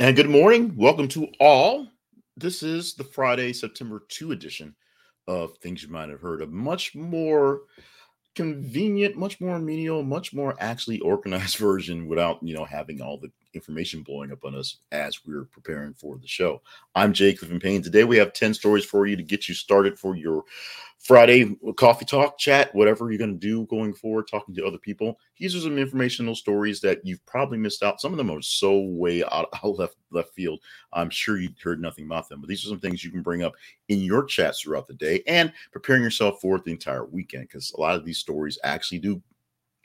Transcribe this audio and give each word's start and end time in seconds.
And 0.00 0.16
good 0.16 0.28
morning. 0.28 0.74
Welcome 0.74 1.06
to 1.08 1.28
all. 1.38 1.86
This 2.36 2.64
is 2.64 2.94
the 2.94 3.04
Friday, 3.04 3.52
September 3.52 4.02
2 4.08 4.32
edition 4.32 4.74
of 5.28 5.56
Things 5.58 5.84
You 5.84 5.88
Might 5.88 6.08
Have 6.08 6.20
Heard. 6.20 6.42
A 6.42 6.48
much 6.48 6.96
more 6.96 7.60
convenient, 8.34 9.16
much 9.16 9.40
more 9.40 9.60
menial, 9.60 10.02
much 10.02 10.34
more 10.34 10.56
actually 10.58 10.98
organized 10.98 11.56
version 11.58 12.08
without, 12.08 12.42
you 12.42 12.56
know, 12.56 12.64
having 12.64 13.00
all 13.00 13.18
the 13.20 13.30
information 13.54 14.02
blowing 14.02 14.32
up 14.32 14.44
on 14.44 14.54
us 14.54 14.78
as 14.92 15.24
we're 15.24 15.44
preparing 15.44 15.94
for 15.94 16.18
the 16.18 16.26
show. 16.26 16.62
I'm 16.94 17.12
Jay 17.12 17.34
Clifton 17.34 17.60
Payne. 17.60 17.82
Today 17.82 18.04
we 18.04 18.16
have 18.16 18.32
10 18.32 18.54
stories 18.54 18.84
for 18.84 19.06
you 19.06 19.16
to 19.16 19.22
get 19.22 19.48
you 19.48 19.54
started 19.54 19.98
for 19.98 20.16
your 20.16 20.44
Friday 21.04 21.54
coffee 21.76 22.06
talk, 22.06 22.38
chat, 22.38 22.74
whatever 22.74 23.10
you're 23.10 23.18
going 23.18 23.38
to 23.38 23.46
do 23.46 23.66
going 23.66 23.92
forward, 23.92 24.26
talking 24.26 24.54
to 24.54 24.64
other 24.64 24.78
people. 24.78 25.18
These 25.36 25.54
are 25.54 25.60
some 25.60 25.76
informational 25.76 26.34
stories 26.34 26.80
that 26.80 27.04
you've 27.04 27.24
probably 27.26 27.58
missed 27.58 27.82
out. 27.82 28.00
Some 28.00 28.12
of 28.12 28.16
them 28.16 28.30
are 28.30 28.40
so 28.40 28.80
way 28.80 29.22
out, 29.24 29.50
out 29.64 29.78
left 29.78 29.96
left 30.10 30.32
field. 30.32 30.60
I'm 30.94 31.10
sure 31.10 31.36
you 31.36 31.50
heard 31.62 31.80
nothing 31.80 32.06
about 32.06 32.30
them, 32.30 32.40
but 32.40 32.48
these 32.48 32.64
are 32.64 32.68
some 32.68 32.80
things 32.80 33.04
you 33.04 33.10
can 33.10 33.20
bring 33.20 33.42
up 33.42 33.52
in 33.88 34.00
your 34.00 34.24
chats 34.24 34.62
throughout 34.62 34.86
the 34.86 34.94
day 34.94 35.22
and 35.26 35.52
preparing 35.72 36.02
yourself 36.02 36.40
for 36.40 36.58
the 36.58 36.70
entire 36.70 37.04
weekend 37.04 37.48
because 37.48 37.72
a 37.72 37.80
lot 37.80 37.96
of 37.96 38.06
these 38.06 38.18
stories 38.18 38.58
actually 38.64 38.98
do 38.98 39.20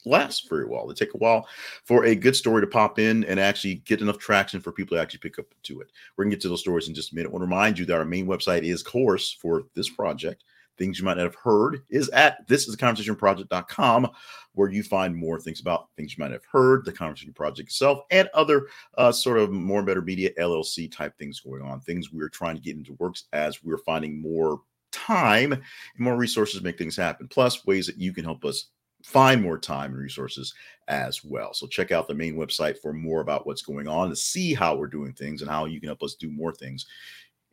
last 0.05 0.49
very 0.49 0.65
well. 0.65 0.87
They 0.87 0.93
take 0.93 1.13
a 1.13 1.17
while 1.17 1.47
for 1.83 2.05
a 2.05 2.15
good 2.15 2.35
story 2.35 2.61
to 2.61 2.67
pop 2.67 2.99
in 2.99 3.23
and 3.25 3.39
actually 3.39 3.75
get 3.75 4.01
enough 4.01 4.17
traction 4.17 4.61
for 4.61 4.71
people 4.71 4.97
to 4.97 5.01
actually 5.01 5.19
pick 5.19 5.39
up 5.39 5.45
to 5.63 5.81
it. 5.81 5.91
We're 6.15 6.25
gonna 6.25 6.35
get 6.35 6.41
to 6.41 6.49
those 6.49 6.61
stories 6.61 6.87
in 6.87 6.95
just 6.95 7.11
a 7.11 7.15
minute. 7.15 7.29
I 7.29 7.31
want 7.31 7.41
to 7.41 7.47
remind 7.47 7.79
you 7.79 7.85
that 7.85 7.97
our 7.97 8.05
main 8.05 8.27
website 8.27 8.63
is 8.63 8.83
course 8.83 9.31
for 9.31 9.63
this 9.75 9.89
project 9.89 10.43
things 10.79 10.97
you 10.97 11.05
might 11.05 11.17
not 11.17 11.23
have 11.23 11.35
heard 11.35 11.83
is 11.89 12.09
at 12.09 12.47
this 12.47 12.61
is 12.65 12.71
the 12.71 12.77
conversation 12.77 13.15
project.com 13.15 14.09
where 14.53 14.71
you 14.71 14.81
find 14.81 15.15
more 15.15 15.39
things 15.39 15.59
about 15.59 15.89
things 15.95 16.17
you 16.17 16.23
might 16.23 16.31
have 16.31 16.45
heard 16.51 16.83
the 16.85 16.91
conversation 16.91 17.33
project 17.33 17.69
itself 17.69 17.99
and 18.09 18.29
other 18.33 18.67
uh, 18.97 19.11
sort 19.11 19.37
of 19.37 19.51
more 19.51 19.83
better 19.83 20.01
media 20.01 20.31
llc 20.39 20.91
type 20.91 21.15
things 21.19 21.41
going 21.41 21.61
on 21.61 21.79
things 21.81 22.11
we're 22.11 22.29
trying 22.29 22.55
to 22.55 22.61
get 22.61 22.77
into 22.77 22.93
works 22.93 23.25
as 23.33 23.63
we're 23.63 23.77
finding 23.79 24.19
more 24.19 24.61
time 24.91 25.51
and 25.51 25.63
more 25.97 26.15
resources 26.15 26.57
to 26.57 26.63
make 26.63 26.77
things 26.77 26.95
happen 26.95 27.27
plus 27.27 27.65
ways 27.65 27.85
that 27.85 27.97
you 27.97 28.13
can 28.13 28.23
help 28.23 28.43
us 28.45 28.69
find 29.03 29.41
more 29.41 29.57
time 29.57 29.91
and 29.91 30.01
resources 30.01 30.53
as 30.87 31.23
well. 31.23 31.53
So 31.53 31.67
check 31.67 31.91
out 31.91 32.07
the 32.07 32.13
main 32.13 32.35
website 32.35 32.77
for 32.77 32.93
more 32.93 33.21
about 33.21 33.45
what's 33.45 33.61
going 33.61 33.87
on 33.87 34.09
to 34.09 34.15
see 34.15 34.53
how 34.53 34.75
we're 34.75 34.87
doing 34.87 35.13
things 35.13 35.41
and 35.41 35.49
how 35.49 35.65
you 35.65 35.79
can 35.79 35.87
help 35.87 36.03
us 36.03 36.15
do 36.15 36.31
more 36.31 36.53
things. 36.53 36.85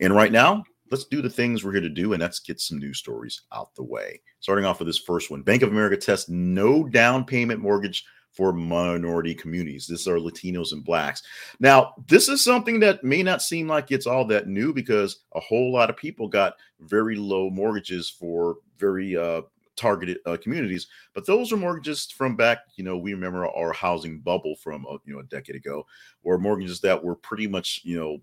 And 0.00 0.14
right 0.14 0.32
now, 0.32 0.64
let's 0.90 1.04
do 1.04 1.22
the 1.22 1.30
things 1.30 1.64
we're 1.64 1.72
here 1.72 1.80
to 1.80 1.88
do 1.88 2.12
and 2.12 2.20
let's 2.20 2.40
get 2.40 2.60
some 2.60 2.78
news 2.78 2.98
stories 2.98 3.42
out 3.52 3.74
the 3.74 3.82
way. 3.82 4.20
Starting 4.40 4.64
off 4.64 4.78
with 4.78 4.88
this 4.88 4.98
first 4.98 5.30
one 5.30 5.42
Bank 5.42 5.62
of 5.62 5.70
America 5.70 5.96
tests 5.96 6.28
no 6.28 6.84
down 6.84 7.24
payment 7.24 7.60
mortgage 7.60 8.04
for 8.32 8.52
minority 8.52 9.34
communities. 9.34 9.86
This 9.86 10.06
are 10.06 10.18
Latinos 10.18 10.72
and 10.72 10.84
blacks. 10.84 11.22
Now, 11.58 11.94
this 12.06 12.28
is 12.28 12.44
something 12.44 12.78
that 12.80 13.02
may 13.02 13.22
not 13.22 13.40
seem 13.40 13.66
like 13.66 13.90
it's 13.90 14.06
all 14.06 14.26
that 14.26 14.46
new 14.46 14.74
because 14.74 15.20
a 15.34 15.40
whole 15.40 15.72
lot 15.72 15.88
of 15.88 15.96
people 15.96 16.28
got 16.28 16.54
very 16.80 17.16
low 17.16 17.48
mortgages 17.48 18.10
for 18.10 18.56
very 18.78 19.16
uh, 19.16 19.40
targeted 19.76 20.18
uh, 20.26 20.36
communities 20.42 20.86
but 21.14 21.26
those 21.26 21.52
are 21.52 21.56
mortgages 21.56 22.06
from 22.10 22.34
back 22.34 22.60
you 22.76 22.84
know 22.84 22.96
we 22.96 23.12
remember 23.12 23.46
our 23.46 23.72
housing 23.72 24.18
bubble 24.20 24.56
from 24.56 24.86
uh, 24.86 24.96
you 25.04 25.12
know 25.12 25.20
a 25.20 25.24
decade 25.24 25.56
ago 25.56 25.86
or 26.22 26.38
mortgages 26.38 26.80
that 26.80 27.02
were 27.02 27.14
pretty 27.14 27.46
much 27.46 27.80
you 27.84 27.98
know 27.98 28.18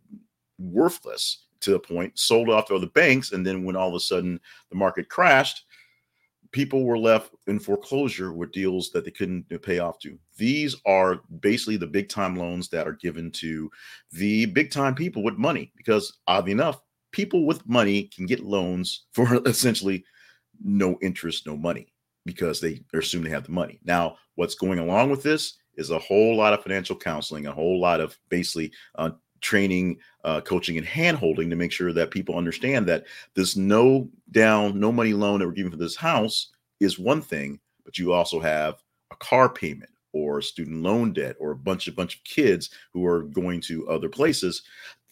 worthless 0.60 1.46
to 1.64 1.76
a 1.76 1.80
point, 1.80 2.18
sold 2.20 2.50
off 2.50 2.68
to 2.68 2.76
other 2.76 2.88
banks, 2.88 3.32
and 3.32 3.46
then 3.46 3.64
when 3.64 3.76
all 3.76 3.90
of 3.90 3.96
a 3.96 4.00
sudden 4.00 4.40
the 4.70 4.76
market 4.76 5.10
crashed, 5.10 5.66
people 6.52 6.84
were 6.84 6.98
left 6.98 7.32
in 7.48 7.60
foreclosure 7.60 8.32
with 8.32 8.52
deals 8.52 8.92
that 8.92 9.06
they 9.06 9.12
couldn't 9.12 9.46
pay 9.64 9.80
off 9.80 9.98
to. 10.00 10.20
These 10.38 10.76
are 10.86 11.22
basically 11.40 11.78
the 11.78 11.88
big 11.88 12.10
time 12.10 12.36
loans 12.36 12.70
that 12.70 12.88
are 12.88 12.94
given 12.94 13.32
to 13.32 13.72
the 14.12 14.46
big 14.48 14.70
time 14.70 14.94
people 14.94 15.24
with 15.24 15.36
money 15.36 15.72
because 15.76 16.20
oddly 16.28 16.52
enough, 16.52 16.82
people 17.12 17.46
with 17.46 17.68
money 17.68 18.04
can 18.16 18.26
get 18.26 18.44
loans 18.44 19.06
for 19.14 19.42
essentially 19.46 20.04
no 20.64 20.98
interest, 21.02 21.46
no 21.46 21.56
money 21.56 21.94
because 22.26 22.60
they 22.60 22.82
assume 22.94 23.24
they 23.24 23.30
have 23.30 23.46
the 23.46 23.52
money. 23.52 23.80
Now, 23.84 24.18
what's 24.36 24.56
going 24.56 24.80
along 24.80 25.10
with 25.10 25.24
this 25.24 25.58
is 25.76 25.90
a 25.90 26.00
whole 26.00 26.36
lot 26.36 26.54
of 26.54 26.64
financial 26.64 26.96
counseling, 26.96 27.48
a 27.48 27.52
whole 27.52 27.80
lot 27.80 28.00
of 28.00 28.18
basically 28.30 28.72
uh, 28.96 29.12
training, 29.42 29.98
uh, 30.24 30.42
coaching, 30.42 30.78
and 30.78 30.88
handholding 30.88 31.50
to 31.50 31.56
make 31.56 31.72
sure 31.72 31.92
that 31.94 32.12
people 32.12 32.38
understand 32.38 32.88
that 32.88 33.06
this 33.36 33.56
no 33.56 34.10
down, 34.32 34.80
no 34.80 34.92
money 34.92 35.14
loan 35.14 35.40
that 35.40 35.48
we're 35.48 35.54
giving 35.54 35.72
for 35.72 35.78
this 35.78 35.96
house 35.96 36.52
is 36.80 36.98
one 36.98 37.22
thing, 37.22 37.60
but 37.84 37.98
you 37.98 38.14
also 38.14 38.40
have 38.40 38.82
a 39.12 39.16
car 39.18 39.50
payment 39.50 39.90
or 40.14 40.42
student 40.42 40.84
loan 40.84 41.12
debt 41.12 41.36
or 41.40 41.52
a 41.52 41.56
bunch 41.56 41.88
of 41.88 41.96
bunch 41.96 42.18
of 42.18 42.24
kids 42.24 42.70
who 42.94 43.06
are 43.06 43.24
going 43.24 43.60
to 43.60 43.88
other 43.90 44.10
places 44.10 44.62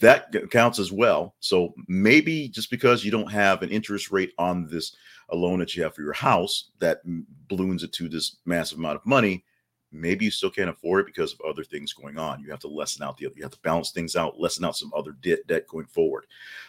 that 0.01 0.34
counts 0.51 0.79
as 0.79 0.91
well 0.91 1.35
so 1.39 1.73
maybe 1.88 2.50
just 2.50 2.69
because 2.69 3.06
you 3.06 3.12
don't 3.12 3.31
have 3.31 3.62
an 3.62 3.69
interest 3.69 4.12
rate 4.12 4.34
on 4.38 4.67
this 4.67 4.95
loan 5.31 5.59
that 5.59 5.75
you 5.75 5.81
have 5.81 5.95
for 5.95 6.01
your 6.01 6.13
house 6.13 6.72
that 6.79 7.01
balloons 7.47 7.84
it 7.84 7.94
to 7.94 8.09
this 8.09 8.38
massive 8.45 8.78
amount 8.78 8.97
of 8.97 9.06
money 9.06 9.44
maybe 9.91 10.25
you 10.25 10.31
still 10.31 10.50
can't 10.50 10.69
afford 10.69 11.01
it 11.01 11.06
because 11.06 11.34
of 11.34 11.41
other 11.41 11.63
things 11.63 11.94
going 11.94 12.17
on. 12.17 12.39
You 12.39 12.50
have 12.51 12.59
to 12.62 12.67
lessen 12.67 13.03
out 13.03 13.17
the 13.17 13.25
other, 13.25 13.35
you 13.35 13.44
have 13.44 13.51
to 13.51 13.59
balance 13.59 13.91
things 13.91 14.16
out, 14.16 14.39
lessen 14.39 14.66
out 14.66 14.78
some 14.78 14.91
other 14.95 15.13
debt 15.22 15.39
debt 15.47 15.67
going 15.67 15.85
forward. 15.85 16.25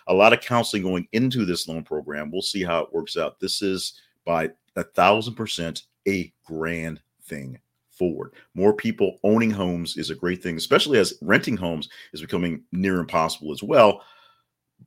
A 0.08 0.14
lot 0.14 0.32
of 0.32 0.40
counseling 0.40 0.82
going 0.82 1.06
into 1.12 1.44
this 1.44 1.68
loan 1.68 1.84
program. 1.84 2.30
We'll 2.30 2.42
see 2.42 2.62
how 2.62 2.80
it 2.80 2.92
works 2.92 3.16
out. 3.16 3.40
This 3.40 3.62
is 3.62 3.94
by 4.24 4.50
a 4.76 4.84
thousand 4.84 5.34
percent 5.34 5.84
a 6.08 6.32
grand 6.44 7.00
thing 7.24 7.60
forward. 8.02 8.32
More 8.54 8.74
people 8.74 9.20
owning 9.22 9.52
homes 9.52 9.96
is 9.96 10.10
a 10.10 10.16
great 10.16 10.42
thing, 10.42 10.56
especially 10.56 10.98
as 10.98 11.14
renting 11.22 11.56
homes 11.56 11.88
is 12.12 12.20
becoming 12.20 12.64
near 12.72 12.98
impossible 12.98 13.52
as 13.52 13.62
well. 13.62 14.02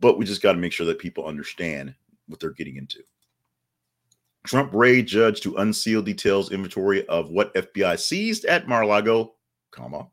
But 0.01 0.17
we 0.17 0.25
just 0.25 0.41
got 0.41 0.51
to 0.51 0.57
make 0.57 0.73
sure 0.73 0.85
that 0.85 0.99
people 0.99 1.25
understand 1.25 1.95
what 2.27 2.41
they're 2.41 2.49
getting 2.49 2.75
into. 2.75 2.99
Trump 4.45 4.73
raid 4.73 5.07
judge 5.07 5.39
to 5.41 5.55
unseal 5.55 6.01
details 6.01 6.51
inventory 6.51 7.07
of 7.07 7.29
what 7.29 7.53
FBI 7.53 7.97
seized 7.97 8.43
at 8.43 8.67
Mar-a-Lago, 8.67 9.35
comma, 9.71 10.09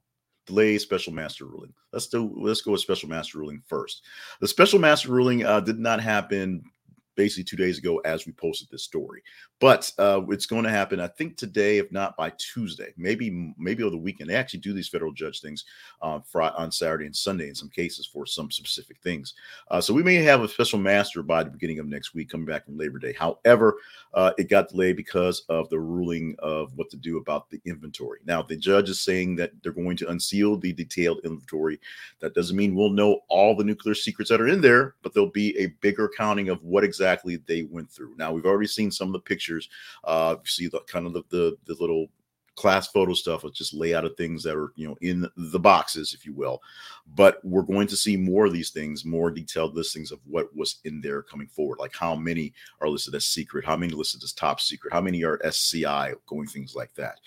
delay 0.47 0.79
special 0.79 1.13
master 1.13 1.47
ruling. 1.47 1.75
Let's 1.93 2.07
do 2.07 2.33
let's 2.39 2.61
go 2.61 2.71
with 2.71 2.83
special 2.83 3.09
master 3.09 3.39
ruling 3.39 3.65
first. 3.67 4.05
The 4.41 4.47
special 4.47 4.79
master 4.79 5.11
ruling 5.11 5.45
uh, 5.45 5.59
did 5.59 5.81
not 5.81 6.01
happen 6.01 6.63
basically 7.15 7.45
two 7.45 7.57
days 7.57 7.79
ago 7.79 7.99
as 7.99 8.27
we 8.27 8.33
posted 8.33 8.69
this 8.71 8.85
story. 8.85 9.23
But 9.61 9.93
uh, 9.99 10.23
it's 10.31 10.47
going 10.47 10.65
to 10.65 10.71
happen, 10.71 10.99
I 10.99 11.07
think, 11.07 11.37
today, 11.37 11.79
if 11.79 11.93
not 11.93 12.17
by 12.17 12.33
Tuesday, 12.39 12.93
maybe 12.97 13.55
maybe 13.57 13.83
over 13.83 13.91
the 13.91 13.97
weekend. 13.97 14.29
They 14.29 14.35
actually 14.35 14.61
do 14.61 14.73
these 14.73 14.89
federal 14.89 15.13
judge 15.13 15.41
things 15.41 15.65
uh, 16.01 16.19
Friday, 16.27 16.57
on 16.57 16.73
Saturday 16.73 17.07
and 17.07 17.15
Sunday 17.15 17.49
in 17.49 17.55
some 17.55 17.69
cases 17.69 18.07
for 18.07 18.27
some 18.27 18.51
specific 18.51 19.01
things. 19.03 19.35
Uh, 19.71 19.81
so 19.81 19.95
we 19.95 20.03
may 20.03 20.17
have 20.17 20.43
a 20.43 20.49
special 20.49 20.79
master 20.79 21.23
by 21.23 21.45
the 21.45 21.51
beginning 21.51 21.79
of 21.79 21.87
next 21.87 22.13
week, 22.13 22.31
coming 22.31 22.47
back 22.47 22.65
from 22.65 22.77
Labor 22.77 22.99
Day. 22.99 23.13
However, 23.13 23.77
uh, 24.15 24.33
it 24.37 24.51
got 24.51 24.71
delayed 24.71 24.97
because 24.97 25.45
of 25.49 25.69
the 25.71 25.79
ruling 25.79 26.35
of 26.41 26.73
what 26.77 26.91
to 26.91 26.97
do 26.97 27.19
about 27.19 27.49
the 27.51 27.61
inventory. 27.65 28.19
Now, 28.25 28.43
the 28.43 28.57
judge 28.57 28.91
is 28.91 29.01
saying 29.01 29.37
that 29.37 29.53
they're 29.63 29.73
going 29.73 29.97
to 29.99 30.11
unseal 30.11 30.57
the 30.57 30.73
detailed 30.73 31.21
inventory. 31.25 31.79
That 32.21 32.35
doesn't 32.35 32.57
mean 32.57 32.75
we'll 32.75 32.91
know 32.91 33.21
all 33.29 33.55
the 33.55 33.65
nuclear 33.65 33.95
secrets 33.95 34.31
that 34.31 34.41
are 34.41 34.49
in 34.49 34.61
there, 34.61 34.97
but 35.03 35.15
there'll 35.15 35.31
be 35.31 35.57
a 35.59 35.69
bigger 35.81 36.11
counting 36.17 36.49
of 36.49 36.63
what 36.65 36.83
exactly 36.83 37.02
they 37.47 37.63
went 37.63 37.91
through. 37.91 38.15
Now, 38.17 38.33
we've 38.33 38.47
already 38.47 38.69
seen 38.69 38.91
some 38.91 39.09
of 39.09 39.13
the 39.13 39.21
pictures. 39.21 39.69
Uh, 40.05 40.37
see 40.45 40.69
the 40.69 40.81
kind 40.81 41.07
of 41.07 41.13
the, 41.13 41.23
the, 41.31 41.57
the 41.67 41.75
little 41.81 42.09
class 42.55 42.89
photo 42.89 43.15
stuff 43.15 43.45
with 43.45 43.55
just 43.55 43.73
layout 43.73 44.05
of 44.05 44.17
things 44.17 44.43
that 44.43 44.57
are 44.57 44.73
you 44.77 44.87
know 44.87 44.97
in 45.01 45.27
the 45.37 45.59
boxes 45.59 46.13
if 46.13 46.27
you 46.27 46.35
will 46.35 46.61
but 47.15 47.39
we're 47.45 47.63
going 47.63 47.87
to 47.87 47.97
see 47.97 48.17
more 48.17 48.47
of 48.47 48.53
these 48.53 48.71
things 48.71 49.05
more 49.05 49.31
detailed 49.31 49.75
listings 49.75 50.13
of 50.13 50.21
what 50.27 50.55
was 50.55 50.77
in 50.85 51.01
there 51.01 51.23
coming 51.23 51.47
forward 51.47 51.79
like 51.79 51.95
how 51.97 52.15
many 52.15 52.53
are 52.81 52.89
listed 52.89 53.15
as 53.15 53.25
secret 53.25 53.65
how 53.65 53.77
many 53.77 53.95
listed 53.95 54.23
as 54.23 54.33
top 54.33 54.61
secret 54.61 54.93
how 54.93 55.01
many 55.01 55.25
are 55.25 55.41
sci 55.47 56.13
going 56.27 56.47
things 56.47 56.75
like 56.75 56.95
that 56.95 57.21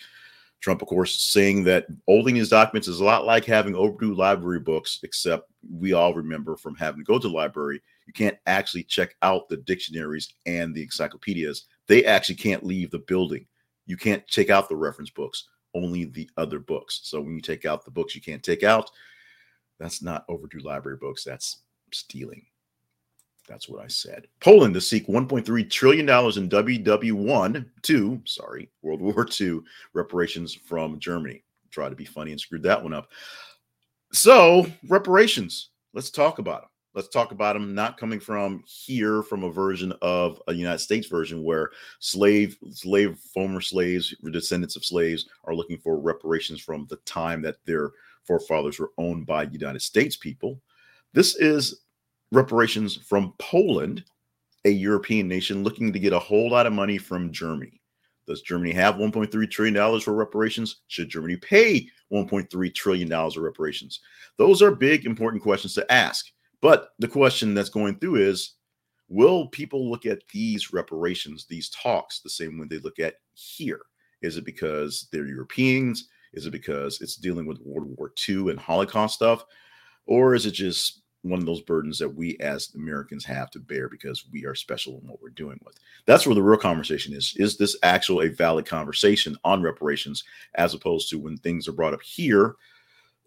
trump 0.62 0.81
of 0.83 0.88
course 0.88 1.19
saying 1.19 1.63
that 1.63 1.88
holding 2.07 2.36
his 2.36 2.50
documents 2.50 2.88
is 2.88 3.00
a 3.00 3.04
lot 3.04 3.25
like 3.25 3.45
having 3.45 3.74
overdue 3.74 4.13
library 4.13 4.60
books 4.60 5.00
except 5.01 5.50
we 5.80 5.94
all 5.94 6.13
remember 6.13 6.56
from 6.56 6.75
having 6.75 7.00
to 7.00 7.06
go 7.06 7.18
to 7.18 7.28
the 7.28 7.33
library 7.33 7.81
you 8.06 8.13
can't 8.13 8.38
actually 8.46 8.84
check 8.84 9.16
out 9.22 9.50
the 9.50 9.57
dictionaries 9.57 10.34
and 10.46 10.74
the 10.74 10.84
encyclopedias 10.84 11.66
they 11.88 12.06
actually 12.06 12.36
can't 12.36 12.66
leave 12.66 12.92
the 12.92 13.00
building 13.00 13.46
you 13.86 13.98
can't 13.98 14.25
check 14.28 14.50
out 14.50 14.68
the 14.68 14.75
reference 14.75 15.10
books, 15.10 15.48
only 15.74 16.06
the 16.06 16.30
other 16.38 16.60
books. 16.60 17.02
So 17.04 17.22
when 17.22 17.36
you 17.36 17.42
take 17.42 17.66
out 17.66 17.86
the 17.86 17.92
books 17.92 18.16
you 18.16 18.22
can't 18.22 18.44
take 18.44 18.63
out, 18.63 18.90
that's 19.80 20.02
not 20.02 20.25
overdue 20.28 20.60
library 20.60 20.98
books, 20.98 21.24
that's 21.24 21.62
stealing. 21.92 22.46
That's 23.48 23.69
what 23.69 23.84
I 23.84 23.88
said. 23.88 24.28
Poland 24.40 24.74
to 24.74 24.81
seek 24.81 25.07
1.3 25.07 25.69
trillion 25.69 26.06
dollars 26.06 26.38
in 26.38 26.50
WW1 26.50 27.66
two, 27.84 28.22
sorry, 28.25 28.72
World 28.81 29.02
War 29.02 29.28
II 29.40 29.62
reparations 29.94 30.54
from 30.54 31.00
Germany. 31.00 31.44
Try 31.69 31.90
to 31.90 31.96
be 31.96 32.06
funny 32.06 32.31
and 32.31 32.40
screwed 32.40 32.63
that 32.63 32.81
one 32.81 32.94
up. 32.94 33.12
So, 34.12 34.66
reparations. 34.88 35.69
Let's 35.94 36.10
talk 36.10 36.40
about 36.40 36.62
them. 36.62 36.69
Let's 36.95 37.09
talk 37.09 37.33
about 37.33 37.53
them 37.53 37.75
not 37.75 37.97
coming 37.97 38.21
from 38.21 38.63
here 38.65 39.21
from 39.21 39.44
a 39.44 39.51
version 39.51 39.94
of 40.01 40.42
a 40.47 40.53
United 40.53 40.80
States 40.80 41.07
version 41.07 41.44
where 41.44 41.71
slave, 42.00 42.57
slave, 42.71 43.19
former 43.33 43.59
slaves, 43.59 44.15
descendants 44.31 44.77
of 44.77 44.86
slaves 44.86 45.25
are 45.44 45.53
looking 45.53 45.77
for 45.77 46.00
reparations 46.00 46.62
from 46.62 46.88
the 46.89 46.95
time 47.06 47.42
that 47.42 47.57
their 47.65 47.92
forefathers 48.24 48.80
were 48.80 48.94
owned 48.97 49.25
by 49.25 49.44
United 49.44 49.81
States 49.81 50.15
people. 50.15 50.62
This 51.12 51.36
is 51.36 51.81
reparations 52.31 52.95
from 52.95 53.33
Poland, 53.39 54.06
a 54.63 54.69
European 54.69 55.27
nation 55.27 55.63
looking 55.63 55.92
to 55.92 56.00
get 56.00 56.13
a 56.13 56.19
whole 56.19 56.50
lot 56.50 56.65
of 56.65 56.71
money 56.71 56.97
from 56.97 57.30
Germany. 57.33 57.81
Does 58.25 58.42
Germany 58.42 58.71
have 58.71 58.95
$1.3 58.95 59.51
trillion 59.51 60.00
for 60.00 60.13
reparations? 60.13 60.77
Should 60.88 61.09
Germany 61.09 61.36
pay 61.36 61.89
$1.3 62.12 62.74
trillion 62.74 63.12
of 63.12 63.36
reparations? 63.36 64.00
Those 64.38 64.62
are 64.62 64.74
big, 64.74 65.06
important 65.06 65.44
questions 65.44 65.74
to 65.75 65.92
ask. 65.92 66.31
But 66.66 66.94
the 66.98 67.08
question 67.08 67.54
that's 67.54 67.70
going 67.70 68.00
through 68.00 68.16
is 68.16 68.56
will 69.08 69.50
people 69.50 69.88
look 69.88 70.08
at 70.08 70.28
these 70.34 70.74
reparations, 70.74 71.46
these 71.48 71.70
talks, 71.70 72.22
the 72.22 72.30
same 72.32 72.58
way 72.58 72.66
they 72.68 72.80
look 72.80 72.98
at 72.98 73.18
here? 73.36 73.82
Is 74.24 74.38
it 74.38 74.46
because 74.46 75.08
they're 75.12 75.28
Europeans? 75.28 76.10
Is 76.34 76.48
it 76.48 76.50
because 76.50 77.02
it's 77.02 77.18
dealing 77.18 77.46
with 77.46 77.62
World 77.62 77.96
War 77.96 78.12
II 78.28 78.50
and 78.50 78.60
Holocaust 78.60 79.14
stuff? 79.14 79.46
Or 80.08 80.34
is 80.34 80.48
it 80.48 80.54
just 80.54 81.04
one 81.22 81.38
of 81.38 81.46
those 81.46 81.62
burdens 81.62 82.00
that 82.00 82.10
we 82.10 82.36
as 82.40 82.74
Americans 82.74 83.24
have 83.26 83.52
to 83.52 83.60
bear 83.60 83.88
because 83.88 84.26
we 84.34 84.44
are 84.48 84.56
special 84.56 85.00
in 85.00 85.08
what 85.08 85.22
we're 85.22 85.30
doing 85.30 85.60
with? 85.64 85.78
That's 86.08 86.26
where 86.26 86.34
the 86.34 86.42
real 86.42 86.58
conversation 86.58 87.14
is. 87.14 87.36
Is 87.38 87.58
this 87.58 87.78
actual 87.84 88.24
a 88.24 88.30
valid 88.30 88.66
conversation 88.66 89.38
on 89.44 89.62
reparations 89.62 90.24
as 90.56 90.74
opposed 90.74 91.12
to 91.12 91.20
when 91.20 91.38
things 91.38 91.68
are 91.68 91.74
brought 91.74 91.94
up 91.94 92.02
here? 92.02 92.56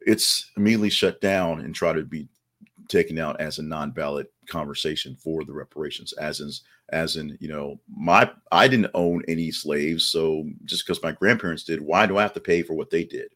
It's 0.01 0.51
immediately 0.57 0.91
shut 0.91 1.21
down 1.21 1.61
and 1.61 1.73
try 1.73 1.93
to 1.93 2.03
be 2.03 2.27
taken 2.89 3.19
out 3.19 3.41
as 3.41 3.59
a 3.59 3.63
non-valid 3.63 4.27
conversation 4.49 5.15
for 5.17 5.45
the 5.45 5.53
reparations 5.53 6.13
as 6.15 6.41
in 6.41 6.51
as 6.91 7.17
in 7.17 7.37
you 7.41 7.49
know 7.49 7.79
my 7.95 8.31
i 8.51 8.67
didn't 8.67 8.91
own 8.95 9.23
any 9.29 9.51
slaves 9.51 10.07
so 10.07 10.49
just 10.65 10.87
because 10.87 11.03
my 11.03 11.13
grandparents 11.13 11.65
did 11.65 11.81
why 11.81 12.07
do 12.07 12.17
i 12.17 12.23
have 12.23 12.33
to 12.33 12.41
pay 12.41 12.63
for 12.63 12.75
what 12.75 12.91
they 12.91 13.05
did? 13.05 13.29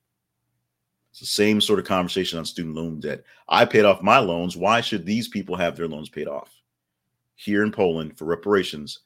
It's 1.10 1.20
the 1.20 1.26
same 1.26 1.60
sort 1.60 1.78
of 1.78 1.84
conversation 1.84 2.38
on 2.38 2.46
student 2.46 2.74
loan 2.74 2.98
debt. 2.98 3.22
I 3.46 3.66
paid 3.66 3.84
off 3.84 4.02
my 4.02 4.18
loans 4.18 4.56
why 4.56 4.80
should 4.80 5.04
these 5.04 5.28
people 5.28 5.56
have 5.56 5.76
their 5.76 5.88
loans 5.88 6.08
paid 6.08 6.26
off? 6.28 6.50
Here 7.36 7.62
in 7.62 7.70
poland 7.70 8.16
for 8.16 8.24
reparations 8.24 9.00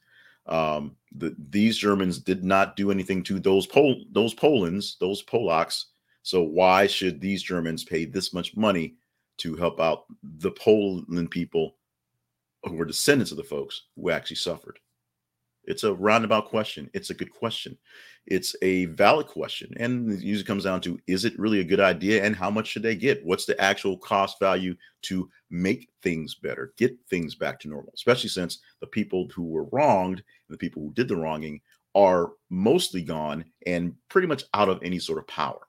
um, 0.45 0.95
the, 1.13 1.35
these 1.49 1.77
germans 1.77 2.19
did 2.19 2.43
not 2.43 2.75
do 2.77 2.89
anything 2.89 3.21
to 3.23 3.39
those 3.39 3.67
Pol- 3.67 4.05
those 4.11 4.33
polands 4.33 4.97
those 4.99 5.23
polacks 5.23 5.85
so 6.23 6.41
why 6.41 6.87
should 6.87 7.19
these 7.19 7.43
germans 7.43 7.83
pay 7.83 8.05
this 8.05 8.33
much 8.33 8.55
money 8.55 8.95
to 9.37 9.55
help 9.55 9.79
out 9.79 10.05
the 10.23 10.51
Poland 10.51 11.31
people 11.31 11.75
who 12.63 12.75
were 12.75 12.85
descendants 12.85 13.31
of 13.31 13.37
the 13.37 13.43
folks 13.43 13.83
who 13.95 14.09
actually 14.09 14.37
suffered? 14.37 14.79
It's 15.67 15.83
a 15.83 15.93
roundabout 15.93 16.47
question. 16.47 16.89
It's 16.93 17.09
a 17.09 17.13
good 17.13 17.31
question. 17.31 17.77
It's 18.25 18.55
a 18.61 18.85
valid 18.85 19.27
question. 19.27 19.73
And 19.77 20.11
it 20.11 20.21
usually 20.21 20.45
comes 20.45 20.63
down 20.63 20.79
to 20.81 20.97
is 21.07 21.25
it 21.25 21.37
really 21.37 21.59
a 21.59 21.65
good 21.65 21.81
idea 21.81 22.23
and 22.23 22.35
how 22.35 22.49
much 22.49 22.67
should 22.67 22.83
they 22.83 22.95
get? 22.95 23.25
What's 23.25 23.45
the 23.45 23.59
actual 23.61 23.97
cost 23.97 24.39
value 24.39 24.75
to 25.03 25.29
make 25.49 25.89
things 26.01 26.35
better, 26.35 26.73
get 26.77 26.97
things 27.09 27.35
back 27.35 27.59
to 27.59 27.67
normal, 27.67 27.91
especially 27.93 28.29
since 28.29 28.59
the 28.79 28.87
people 28.87 29.27
who 29.35 29.43
were 29.43 29.67
wronged 29.71 30.19
and 30.19 30.53
the 30.53 30.57
people 30.57 30.81
who 30.81 30.93
did 30.93 31.09
the 31.09 31.15
wronging 31.15 31.59
are 31.95 32.31
mostly 32.49 33.01
gone 33.01 33.43
and 33.65 33.93
pretty 34.09 34.27
much 34.27 34.43
out 34.53 34.69
of 34.69 34.81
any 34.83 34.99
sort 34.99 35.19
of 35.19 35.27
power 35.27 35.66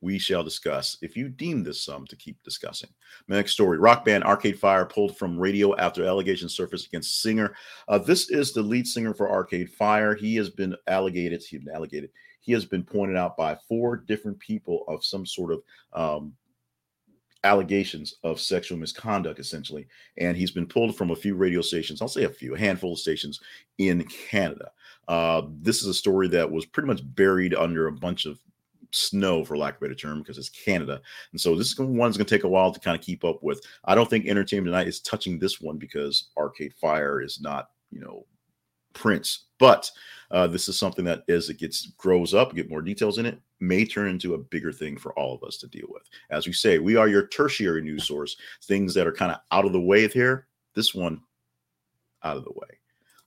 we 0.00 0.18
shall 0.18 0.44
discuss 0.44 0.96
if 1.02 1.16
you 1.16 1.28
deem 1.28 1.62
this 1.62 1.84
some 1.84 2.06
to 2.06 2.16
keep 2.16 2.42
discussing. 2.42 2.90
next 3.26 3.52
story 3.52 3.78
rock 3.78 4.04
band 4.04 4.24
Arcade 4.24 4.58
Fire 4.58 4.84
pulled 4.84 5.16
from 5.16 5.38
radio 5.38 5.76
after 5.76 6.04
allegations 6.04 6.54
surfaced 6.54 6.86
against 6.86 7.22
singer. 7.22 7.54
Uh, 7.88 7.98
this 7.98 8.30
is 8.30 8.52
the 8.52 8.62
lead 8.62 8.86
singer 8.86 9.14
for 9.14 9.30
Arcade 9.30 9.70
Fire. 9.70 10.14
He 10.14 10.36
has 10.36 10.50
been 10.50 10.74
allegated, 10.86 11.42
he's 11.42 11.64
been 11.64 11.74
allegated, 11.74 12.10
he 12.40 12.52
has 12.52 12.64
been 12.64 12.84
pointed 12.84 13.16
out 13.16 13.36
by 13.36 13.56
four 13.68 13.96
different 13.96 14.38
people 14.38 14.84
of 14.88 15.04
some 15.04 15.26
sort 15.26 15.52
of 15.52 15.62
um, 15.92 16.32
allegations 17.44 18.14
of 18.24 18.40
sexual 18.40 18.78
misconduct, 18.78 19.38
essentially. 19.38 19.86
And 20.18 20.36
he's 20.36 20.50
been 20.50 20.66
pulled 20.66 20.96
from 20.96 21.10
a 21.10 21.16
few 21.16 21.34
radio 21.34 21.60
stations, 21.60 22.02
I'll 22.02 22.08
say 22.08 22.24
a 22.24 22.28
few, 22.28 22.54
a 22.54 22.58
handful 22.58 22.92
of 22.92 22.98
stations 22.98 23.40
in 23.78 24.04
Canada. 24.30 24.70
Uh, 25.06 25.42
this 25.60 25.80
is 25.80 25.88
a 25.88 25.94
story 25.94 26.28
that 26.28 26.50
was 26.50 26.66
pretty 26.66 26.86
much 26.86 27.00
buried 27.14 27.54
under 27.54 27.86
a 27.86 27.92
bunch 27.92 28.26
of 28.26 28.38
snow, 28.90 29.44
for 29.44 29.56
lack 29.56 29.76
of 29.76 29.82
a 29.82 29.84
better 29.86 29.94
term, 29.94 30.18
because 30.18 30.38
it's 30.38 30.48
Canada. 30.48 31.00
And 31.32 31.40
so 31.40 31.54
this 31.54 31.78
one's 31.78 32.16
going 32.16 32.26
to 32.26 32.34
take 32.36 32.44
a 32.44 32.48
while 32.48 32.72
to 32.72 32.80
kind 32.80 32.96
of 32.98 33.04
keep 33.04 33.24
up 33.24 33.42
with. 33.42 33.60
I 33.84 33.94
don't 33.94 34.08
think 34.08 34.26
Entertainment 34.26 34.66
Tonight 34.66 34.88
is 34.88 35.00
touching 35.00 35.38
this 35.38 35.60
one 35.60 35.78
because 35.78 36.30
Arcade 36.36 36.74
Fire 36.74 37.20
is 37.20 37.40
not, 37.40 37.70
you 37.90 38.00
know, 38.00 38.24
Prince. 38.92 39.44
But 39.58 39.90
uh, 40.30 40.46
this 40.46 40.68
is 40.68 40.78
something 40.78 41.04
that 41.04 41.24
as 41.28 41.48
it 41.50 41.58
gets 41.58 41.86
grows 41.96 42.34
up, 42.34 42.54
get 42.54 42.70
more 42.70 42.82
details 42.82 43.18
in 43.18 43.26
it, 43.26 43.40
may 43.60 43.84
turn 43.84 44.08
into 44.08 44.34
a 44.34 44.38
bigger 44.38 44.72
thing 44.72 44.96
for 44.96 45.12
all 45.18 45.34
of 45.34 45.42
us 45.42 45.56
to 45.58 45.66
deal 45.66 45.86
with. 45.88 46.02
As 46.30 46.46
we 46.46 46.52
say, 46.52 46.78
we 46.78 46.96
are 46.96 47.08
your 47.08 47.26
tertiary 47.28 47.82
news 47.82 48.06
source. 48.06 48.36
Things 48.64 48.94
that 48.94 49.06
are 49.06 49.12
kind 49.12 49.32
of 49.32 49.38
out 49.50 49.64
of 49.64 49.72
the 49.72 49.80
way 49.80 50.06
here. 50.08 50.46
This 50.74 50.94
one, 50.94 51.20
out 52.22 52.36
of 52.36 52.44
the 52.44 52.52
way. 52.52 52.78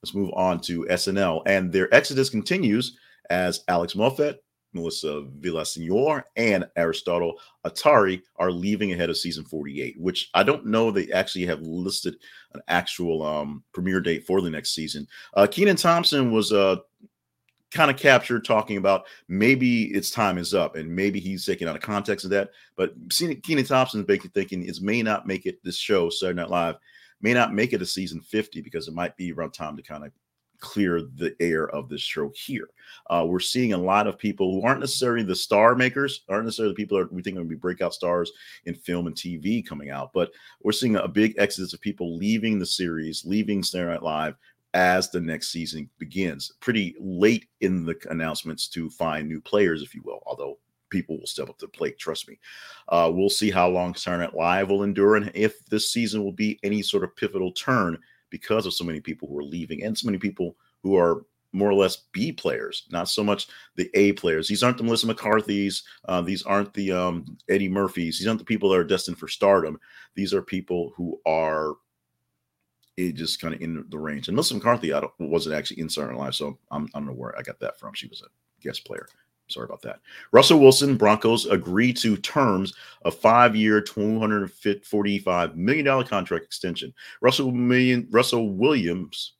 Let's 0.02 0.16
move 0.16 0.31
on 0.34 0.62
to 0.62 0.86
SNL, 0.86 1.44
and 1.46 1.72
their 1.72 1.94
exodus 1.94 2.30
continues 2.30 2.98
as 3.30 3.63
Alex 3.68 3.96
Moffat 3.96 4.44
Melissa 4.74 5.26
Villasenor 5.40 6.24
and 6.36 6.66
Aristotle 6.76 7.36
Athari 7.66 8.22
are 8.38 8.52
leaving 8.52 8.94
ahead 8.94 9.10
of 9.10 9.18
season 9.18 9.44
48, 9.44 10.00
which 10.00 10.30
I 10.34 10.44
don't 10.44 10.66
know 10.66 10.92
they 10.92 11.12
actually 11.12 11.46
have 11.46 11.62
listed 11.62 12.16
an 12.54 12.62
actual 12.68 13.24
um, 13.24 13.64
premiere 13.74 14.02
date 14.02 14.26
for 14.26 14.42
the 14.42 14.50
next 14.50 14.74
season. 14.74 15.08
Uh, 15.34 15.48
Kenan 15.50 15.76
Thompson 15.76 16.32
was 16.32 16.52
uh, 16.52 16.78
kind 17.72 17.90
of 17.90 17.98
captured 17.98 18.44
talking 18.46 18.78
about 18.78 19.06
maybe 19.28 19.86
its 19.94 20.12
time 20.12 20.38
is 20.38 20.54
up 20.54 20.76
and 20.76 20.94
maybe 20.94 21.20
he's 21.20 21.46
taken 21.46 21.68
out 21.68 21.76
of 21.76 21.82
context 21.82 22.26
of 22.26 22.32
that. 22.32 22.52
But 22.76 22.94
Kenan 23.10 23.66
Thompson 23.66 24.02
is 24.02 24.06
basically 24.06 24.32
thinking 24.34 24.66
it 24.66 24.82
may 24.82 25.02
not 25.02 25.26
make 25.26 25.46
it 25.46 25.64
this 25.64 25.78
show, 25.78 26.10
Saturday 26.10 26.42
Night 26.42 26.50
Live, 26.50 26.75
may 27.22 27.34
not 27.34 27.54
make 27.54 27.74
it 27.74 27.82
a 27.82 27.86
season 27.86 28.20
50 28.22 28.62
because 28.62 28.88
it 28.88 28.94
might 28.94 29.16
be 29.16 29.32
around 29.32 29.51
time 29.51 29.78
to 29.78 29.84
kind 29.84 30.06
of 30.06 30.12
clear 30.62 31.01
the 31.01 31.36
air 31.39 31.70
of 31.70 31.89
this 31.89 32.01
show 32.01 32.32
here. 32.34 32.70
Uh, 33.10 33.25
we're 33.27 33.39
seeing 33.39 33.74
a 33.74 33.77
lot 33.77 34.08
of 34.08 34.18
people 34.18 34.53
who 34.53 34.65
aren't 34.65 34.80
necessarily 34.80 35.24
the 35.24 35.36
star 35.36 35.75
makers, 35.75 36.24
aren't 36.30 36.46
necessarily 36.46 36.74
the 36.74 36.77
people 36.77 36.98
that 36.98 37.12
we 37.12 37.22
think 37.22 37.36
are 37.36 37.39
going 37.39 37.50
to 37.50 37.56
be 37.56 37.60
breakout 37.60 37.94
stars 37.94 38.32
in 38.65 38.74
film 38.74 39.08
and 39.08 39.15
TV 39.15 39.65
coming 39.65 39.89
out, 39.89 40.13
but 40.13 40.32
we're 40.62 40.72
seeing 40.72 40.96
a 40.96 41.08
big 41.08 41.36
exodus 41.38 41.74
of 41.74 41.82
people 41.82 42.15
leaving 42.18 42.60
the 42.60 42.65
series, 42.65 43.25
leaving 43.25 43.63
Saturday 43.63 43.91
Night 43.91 44.03
Live 44.03 44.36
as 44.74 45.10
the 45.10 45.20
next 45.20 45.50
season 45.50 45.89
begins. 45.98 46.53
Pretty 46.62 46.96
late 47.00 47.48
in 47.60 47.86
the 47.86 47.96
announcements 48.10 48.68
to 48.70 48.89
find 48.89 49.27
new 49.27 49.41
players, 49.41 49.82
if 49.82 49.94
you 49.94 50.01
will, 50.06 50.22
although 50.25 50.58
people 50.89 51.18
will 51.18 51.27
step 51.27 51.50
up 51.50 51.58
to 51.58 51.65
the 51.65 51.72
plate. 51.72 51.98
Trust 51.98 52.30
me. 52.30 52.38
Uh, 52.89 53.10
we'll 53.13 53.30
see 53.30 53.50
how 53.50 53.68
long 53.68 53.96
Saturday 53.96 54.25
Night 54.25 54.36
Live 54.36 54.70
will 54.70 54.84
endure 54.84 55.15
and 55.15 55.32
if 55.34 55.65
this 55.65 55.89
season 55.89 56.24
will 56.24 56.32
be 56.32 56.60
any 56.63 56.82
sort 56.82 57.03
of 57.03 57.15
pivotal 57.15 57.51
turn 57.53 57.98
because 58.32 58.66
of 58.66 58.74
so 58.74 58.84
many 58.84 59.00
people 59.00 59.28
who 59.28 59.38
are 59.38 59.44
leaving 59.44 59.84
and 59.84 59.96
so 59.96 60.08
many 60.08 60.18
people 60.18 60.56
who 60.82 60.96
are 60.98 61.24
more 61.54 61.70
or 61.70 61.76
less 61.76 61.98
B 62.14 62.32
players, 62.32 62.88
not 62.92 63.10
so 63.10 63.24
much 63.24 63.48
the 63.76 63.90
A 63.94 64.14
players. 64.14 64.48
These 64.48 64.64
aren't 64.64 64.78
the 64.78 64.84
Melissa 64.84 65.06
McCarthy's. 65.06 65.84
Uh, 66.06 66.22
these 66.22 66.44
aren't 66.44 66.74
the 66.74 66.92
um, 66.92 67.38
Eddie 67.50 67.70
Murphys. 67.70 68.18
These 68.18 68.28
aren't 68.28 68.40
the 68.40 68.46
people 68.46 68.70
that 68.70 68.80
are 68.80 68.84
destined 68.84 69.20
for 69.20 69.28
stardom. 69.28 69.80
These 70.16 70.34
are 70.34 70.42
people 70.42 70.94
who 70.96 71.20
are 71.28 71.76
it 72.98 73.14
just 73.14 73.42
kind 73.42 73.54
of 73.54 73.62
in 73.62 73.86
the 73.90 73.98
range. 73.98 74.28
And 74.28 74.36
Melissa 74.36 74.56
McCarthy, 74.56 74.94
I 74.94 75.02
wasn't 75.20 75.56
actually 75.56 75.82
in 75.82 75.90
Saturday 75.90 76.14
Night 76.14 76.20
Live, 76.20 76.36
so 76.36 76.58
I'm, 76.72 76.88
I 76.94 77.00
don't 77.00 77.08
know 77.08 77.14
where 77.14 77.38
I 77.38 77.42
got 77.42 77.60
that 77.60 77.80
from. 77.80 77.94
She 77.94 78.08
was 78.08 78.22
a 78.22 78.28
guest 78.62 78.86
player. 78.86 79.08
Sorry 79.51 79.65
about 79.65 79.81
that. 79.84 80.00
Russell 80.31 80.60
Wilson, 80.60 80.98
Broncos 80.98 81.46
agree 81.46 81.93
to 81.93 82.17
terms 82.17 82.74
of 83.03 83.15
five-year, 83.15 83.81
$245 83.81 85.55
million 85.55 86.05
contract 86.05 86.46
extension. 86.46 86.93
Russell 87.22 87.51
million, 87.51 88.08
Russell 88.12 88.50
Williams, 88.50 89.34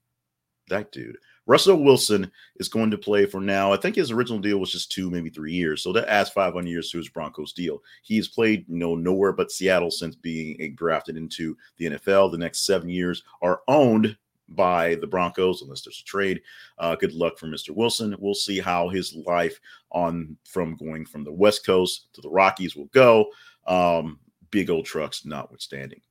that 0.70 0.92
dude. 0.92 1.18
Russell 1.48 1.84
Wilson 1.84 2.32
is 2.58 2.70
going 2.70 2.92
to 2.92 2.98
play 2.98 3.26
for 3.26 3.42
now. 3.42 3.74
I 3.74 3.78
think 3.78 3.96
his 3.96 4.12
original 4.12 4.40
deal 4.40 4.60
was 4.60 4.72
just 4.72 4.92
two, 4.92 5.10
maybe 5.10 5.30
three 5.30 5.54
years. 5.54 5.84
So 5.84 5.92
that 5.94 6.08
adds 6.08 6.30
500 6.30 6.70
years 6.70 6.92
to 6.92 6.98
his 6.98 7.10
Broncos 7.10 7.52
deal. 7.52 7.82
He 8.04 8.16
has 8.18 8.28
played, 8.28 8.66
you 8.70 8.78
know, 8.78 8.96
nowhere 8.96 9.34
but 9.34 9.52
Seattle 9.52 9.92
since 9.92 10.16
being 10.16 10.56
eh, 10.62 10.70
drafted 10.76 11.18
into 11.18 11.58
the 11.78 11.86
NFL. 11.88 12.32
The 12.32 12.38
next 12.38 12.66
seven 12.66 12.90
years 12.90 13.24
are 13.42 13.62
owned 13.68 14.16
by 14.50 14.96
the 14.96 15.08
Broncos 15.08 15.62
unless 15.62 15.82
there's 15.82 16.02
a 16.02 16.10
trade. 16.10 16.42
Uh, 16.78 16.96
good 16.96 17.14
luck 17.14 17.38
for 17.38 17.48
Mr. 17.48 17.72
Wilson. 17.72 18.16
We'll 18.20 18.34
see 18.34 18.60
how 18.60 18.90
his 18.90 19.16
life 19.16 19.60
on 19.92 20.36
from 20.46 20.76
going 20.76 21.06
from 21.06 21.24
the 21.24 21.32
West 21.32 21.66
Coast 21.66 22.08
to 22.14 22.22
the 22.22 22.30
Rockies 22.30 22.76
will 22.76 22.86
go. 22.88 23.28
Um, 23.68 24.20
big 24.50 24.70
old 24.70 24.86
trucks 24.86 25.26
notwithstanding. 25.26 26.02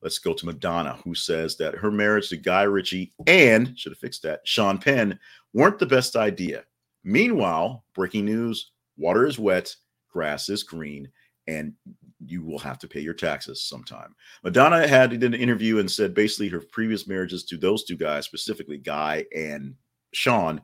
Let's 0.00 0.18
go 0.18 0.32
to 0.32 0.46
Madonna, 0.46 0.98
who 1.02 1.14
says 1.14 1.56
that 1.56 1.74
her 1.74 1.90
marriage 1.90 2.28
to 2.28 2.36
Guy 2.36 2.62
Ritchie 2.62 3.12
and 3.26 3.76
should 3.76 3.92
have 3.92 3.98
fixed 3.98 4.22
that 4.22 4.40
Sean 4.44 4.78
Penn 4.78 5.18
weren't 5.52 5.78
the 5.78 5.86
best 5.86 6.14
idea. 6.14 6.64
Meanwhile, 7.02 7.84
breaking 7.94 8.26
news: 8.26 8.70
water 8.96 9.26
is 9.26 9.38
wet, 9.38 9.74
grass 10.08 10.48
is 10.48 10.62
green, 10.62 11.10
and 11.48 11.72
you 12.26 12.42
will 12.42 12.58
have 12.58 12.78
to 12.78 12.88
pay 12.88 13.00
your 13.00 13.14
taxes 13.14 13.62
sometime. 13.62 14.14
Madonna 14.42 14.86
had 14.86 15.10
did 15.10 15.22
an 15.22 15.34
interview 15.34 15.78
and 15.78 15.90
said 15.90 16.14
basically 16.14 16.48
her 16.48 16.60
previous 16.60 17.06
marriages 17.06 17.44
to 17.44 17.56
those 17.56 17.84
two 17.84 17.96
guys, 17.96 18.24
specifically 18.24 18.78
Guy 18.78 19.24
and 19.34 19.74
Sean, 20.12 20.60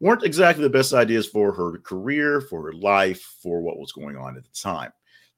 weren't 0.00 0.24
exactly 0.24 0.62
the 0.62 0.70
best 0.70 0.92
ideas 0.92 1.26
for 1.26 1.52
her 1.52 1.78
career, 1.78 2.40
for 2.40 2.62
her 2.62 2.72
life, 2.72 3.22
for 3.42 3.60
what 3.60 3.78
was 3.78 3.92
going 3.92 4.16
on 4.16 4.36
at 4.36 4.44
the 4.44 4.50
time. 4.58 4.92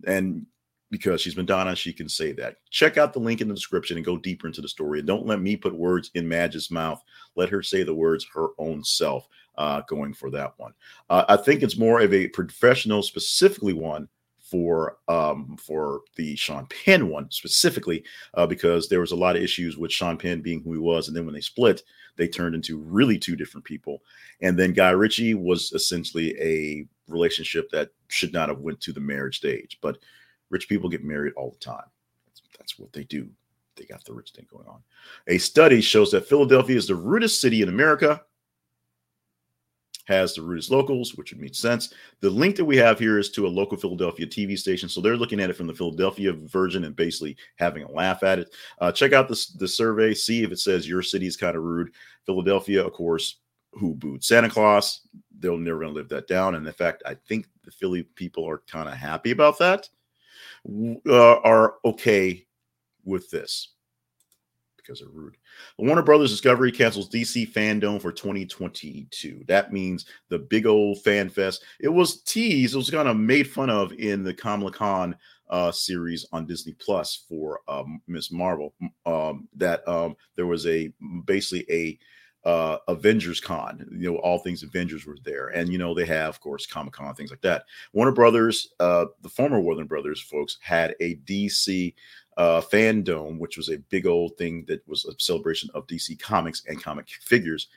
And 0.07 0.47
because 0.91 1.21
she's 1.21 1.37
Madonna, 1.37 1.75
she 1.75 1.93
can 1.93 2.09
say 2.09 2.33
that. 2.33 2.57
Check 2.71 2.97
out 2.97 3.13
the 3.13 3.19
link 3.19 3.41
in 3.41 3.49
the 3.49 3.55
description 3.55 3.97
and 3.97 4.07
go 4.07 4.17
deeper 4.17 4.47
into 4.47 4.61
the 4.61 4.69
story. 4.69 5.01
And 5.01 5.09
don't 5.09 5.27
let 5.27 5.41
me 5.41 5.57
put 5.57 5.75
words 5.75 6.11
in 6.15 6.29
Madge's 6.29 6.71
mouth. 6.71 7.03
Let 7.35 7.49
her 7.49 7.63
say 7.63 7.83
the 7.83 7.95
words 7.95 8.27
her 8.35 8.49
own 8.59 8.85
self. 8.85 9.29
Uh, 9.59 9.81
going 9.89 10.13
for 10.13 10.31
that 10.31 10.53
one. 10.59 10.75
Uh, 11.09 11.25
I 11.31 11.39
think 11.39 11.63
it's 11.63 11.79
more 11.79 12.03
of 12.03 12.13
a 12.13 12.29
professional, 12.29 13.03
specifically 13.03 13.73
one 13.73 14.07
for 14.51 14.99
um, 15.09 15.57
for 15.61 16.03
the 16.15 16.37
Sean 16.37 16.67
Penn 16.67 17.09
one 17.09 17.31
specifically 17.31 18.05
uh, 18.35 18.47
because 18.47 18.89
there 18.89 19.01
was 19.01 19.13
a 19.13 19.17
lot 19.17 19.37
of 19.37 19.43
issues 19.43 19.77
with 19.77 19.93
Sean 19.93 20.17
Penn 20.17 20.41
being 20.41 20.63
who 20.63 20.73
he 20.73 20.79
was, 20.79 21.09
and 21.09 21.17
then 21.17 21.25
when 21.25 21.35
they 21.35 21.41
split, 21.41 21.83
they 22.17 22.29
turned 22.29 22.55
into 22.55 22.79
really 22.79 23.19
two 23.19 23.37
different 23.37 23.65
people. 23.65 24.03
And 24.41 24.59
then 24.59 24.73
Guy 24.73 24.91
Ritchie 24.91 25.35
was 25.35 25.73
essentially 25.73 26.37
a 26.41 26.87
relationship 27.09 27.71
that 27.71 27.91
should 28.09 28.33
not 28.33 28.49
have 28.49 28.61
went 28.61 28.81
to 28.83 28.93
the 28.93 29.01
marriage 29.01 29.39
stage, 29.39 29.79
but 29.81 29.99
rich 30.51 30.69
people 30.69 30.89
get 30.89 31.05
married 31.05 31.33
all 31.37 31.51
the 31.51 31.59
time. 31.59 31.85
That's, 32.27 32.43
that's 32.57 32.79
what 32.79 32.93
they 32.93 33.05
do. 33.05 33.29
They 33.77 33.85
got 33.85 34.05
the 34.05 34.15
rich 34.15 34.31
thing 34.31 34.47
going 34.51 34.67
on. 34.67 34.81
A 35.27 35.39
study 35.39 35.81
shows 35.81 36.11
that 36.13 36.29
Philadelphia 36.29 36.77
is 36.77 36.87
the 36.87 36.95
rudest 36.95 37.41
city 37.41 37.63
in 37.63 37.69
America 37.69 38.23
has 40.07 40.35
the 40.35 40.43
rudest 40.43 40.71
locals, 40.71 41.15
which 41.15 41.33
would 41.33 41.41
make 41.41 41.55
sense. 41.55 41.93
The 42.21 42.31
link 42.31 42.57
that 42.57 42.65
we 42.65 42.77
have 42.77 42.99
here 42.99 43.19
is 43.19 43.31
to 43.33 43.47
a 43.47 43.49
local 43.49 43.77
Philadelphia 43.77 44.27
TV 44.27 44.59
station. 44.59 44.89
So 44.89 45.01
they're 45.01 45.17
looking 45.17 45.41
at 45.41 45.51
it 45.51 45.57
from 45.57 45.67
the 45.67 45.75
Philadelphia 45.75 46.33
version 46.33 46.85
and 46.85 46.97
basically 46.97 47.37
having 47.57 47.83
a 47.83 47.91
laugh 47.91 48.23
at 48.23 48.39
it. 48.39 48.55
Uh, 48.81 48.93
check 48.93 49.13
out 49.13 49.29
this 49.29 49.49
the 49.49 49.69
survey, 49.69 50.15
see 50.15 50.43
if 50.43 50.53
it 50.53 50.59
says 50.59 50.89
your 50.89 51.03
city 51.03 51.27
is 51.27 51.37
kind 51.37 51.57
of 51.57 51.63
rude. 51.63 51.93
Philadelphia, 52.25 52.85
of 52.85 52.93
course, 52.93 53.37
who 53.73 53.95
booed 53.95 54.25
Santa 54.25 54.49
Claus. 54.49 55.07
They're 55.39 55.57
never 55.57 55.81
going 55.81 55.93
to 55.93 55.95
live 55.95 56.09
that 56.09 56.29
down. 56.29 56.55
And 56.55 56.67
in 56.67 56.73
fact, 56.73 57.03
I 57.05 57.15
think 57.15 57.47
the 57.65 57.71
Philly 57.71 58.03
people 58.03 58.49
are 58.49 58.63
kind 58.67 58.89
of 58.89 58.95
happy 58.95 59.33
about 59.33 59.59
that, 59.59 59.89
uh, 61.07 61.37
are 61.41 61.75
okay 61.85 62.47
with 63.05 63.31
this 63.31 63.76
because 64.87 65.01
they're 65.01 65.09
rude. 65.09 65.37
The 65.79 65.85
Warner 65.85 66.03
Brothers 66.03 66.31
Discovery 66.31 66.71
cancels 66.71 67.09
DC 67.09 67.53
FanDome 67.53 68.01
for 68.01 68.13
2022. 68.13 69.43
That 69.47 69.73
means 69.73 70.07
the 70.29 70.39
big 70.39 70.67
old 70.67 71.03
fan 71.03 71.29
fest. 71.29 71.65
It 71.81 71.89
was 71.89 72.23
teased, 72.23 72.75
it 72.75 72.79
was 72.79 72.91
kind 72.91 73.09
of 73.09 73.17
made 73.17 73.51
fun 73.51 73.71
of 73.71 73.93
in 73.93 74.23
the 74.23 74.35
Kamala 74.35 74.73
Khan 74.73 75.17
uh, 75.51 75.73
series 75.73 76.27
on 76.33 76.47
Disney 76.47 76.75
Plus 76.75 77.25
for 77.29 77.61
um, 77.69 78.01
Miss 78.07 78.31
Marvel. 78.31 78.75
Um, 79.05 79.49
that 79.57 79.87
um, 79.89 80.17
there 80.35 80.47
was 80.47 80.67
a 80.67 80.93
basically 81.25 81.67
a 81.71 81.99
uh, 82.49 82.79
Avengers 82.87 83.41
Con. 83.41 83.85
You 83.91 84.13
know, 84.13 84.19
all 84.19 84.39
things 84.39 84.63
Avengers 84.63 85.05
were 85.05 85.19
there, 85.25 85.49
and 85.49 85.71
you 85.71 85.79
know 85.79 85.95
they 85.95 86.07
have, 86.07 86.29
of 86.29 86.41
course, 86.41 86.65
Comic 86.65 86.93
Con, 86.93 87.15
things 87.15 87.31
like 87.31 87.41
that. 87.43 87.65
Warner 87.93 88.13
Brothers, 88.13 88.69
uh, 88.79 89.07
the 89.23 89.29
former 89.29 89.61
Warner 89.61 89.85
Brothers 89.85 90.21
folks, 90.21 90.59
had 90.61 90.95
a 91.01 91.17
DC 91.17 91.93
uh, 92.37 92.61
FanDome, 92.61 93.39
which 93.39 93.57
was 93.57 93.71
a 93.71 93.79
big 93.79 94.07
old 94.07 94.37
thing 94.37 94.65
that 94.69 94.87
was 94.87 95.05
a 95.05 95.13
celebration 95.19 95.71
of 95.75 95.87
DC 95.87 96.19
Comics 96.19 96.63
and 96.69 96.83
comic 96.83 97.09
figures. 97.23 97.69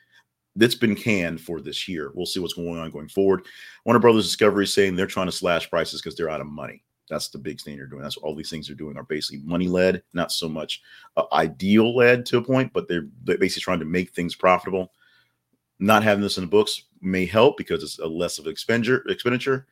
That's 0.56 0.76
been 0.76 0.96
canned 0.96 1.40
for 1.40 1.62
this 1.62 1.88
year. 1.88 2.12
We'll 2.14 2.26
see 2.26 2.40
what's 2.40 2.54
going 2.54 2.80
on 2.80 2.92
going 2.92 3.10
forward. 3.10 3.46
Warner 3.86 4.00
Brothers 4.00 4.26
Discovery 4.26 4.66
is 4.66 4.74
saying 4.74 4.96
they're 4.96 5.08
trying 5.08 5.28
to 5.28 5.32
slash 5.32 5.70
prices 5.70 6.02
because 6.02 6.16
they're 6.16 6.30
out 6.30 6.42
of 6.42 6.48
money. 6.48 6.84
That's 7.10 7.30
the 7.30 7.38
big 7.38 7.60
thing 7.60 7.78
they're 7.78 7.88
doing. 7.88 8.04
That's 8.04 8.18
all 8.18 8.36
these 8.36 8.50
things 8.50 8.70
are 8.70 8.76
doing 8.76 8.98
are 8.98 9.04
basically 9.04 9.42
money 9.44 9.68
led, 9.68 10.04
not 10.14 10.32
so 10.32 10.48
much 10.48 10.82
uh, 11.18 11.24
ideal 11.34 11.96
led 11.96 12.26
to 12.28 12.38
a 12.38 12.42
point, 12.42 12.72
but 12.74 12.88
they're, 12.88 13.08
they're 13.24 13.38
basically 13.38 13.62
trying 13.62 13.80
to 13.80 13.86
make 13.86 14.12
things 14.12 14.36
profitable. 14.36 14.92
Not 15.80 16.04
having 16.04 16.22
this 16.22 16.38
in 16.38 16.44
the 16.44 16.50
books 16.50 16.84
may 17.02 17.26
help 17.26 17.58
because 17.58 17.82
it's 17.82 18.00
a 18.00 18.06
less 18.06 18.38
of 18.38 18.46
an 18.46 18.52
expenditure, 18.52 19.04
expenditure, 19.08 19.66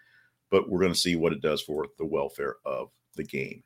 but 0.49 0.69
we're 0.69 0.79
going 0.79 0.93
to 0.93 0.99
see 0.99 1.15
what 1.15 1.33
it 1.33 1.41
does 1.41 1.61
for 1.61 1.87
the 1.97 2.05
welfare 2.05 2.55
of 2.65 2.89
the 3.15 3.23
game. 3.23 3.63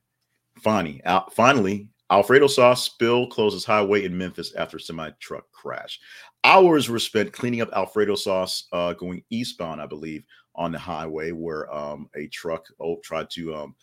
Finally, 0.59 1.01
finally, 1.31 1.87
Alfredo 2.11 2.47
sauce 2.47 2.83
spill 2.83 3.27
closes 3.27 3.63
highway 3.63 4.03
in 4.03 4.17
Memphis 4.17 4.53
after 4.55 4.77
semi 4.77 5.09
truck 5.19 5.49
crash. 5.51 5.99
Hours 6.43 6.89
were 6.89 6.99
spent 6.99 7.31
cleaning 7.31 7.61
up 7.61 7.71
Alfredo 7.73 8.15
sauce 8.15 8.67
uh, 8.73 8.93
going 8.93 9.23
eastbound, 9.29 9.81
I 9.81 9.85
believe, 9.85 10.23
on 10.55 10.71
the 10.71 10.79
highway 10.79 11.31
where 11.31 11.73
um, 11.73 12.09
a 12.15 12.27
truck 12.27 12.65
oh, 12.79 12.99
tried 13.03 13.29
to 13.31 13.55
um, 13.55 13.75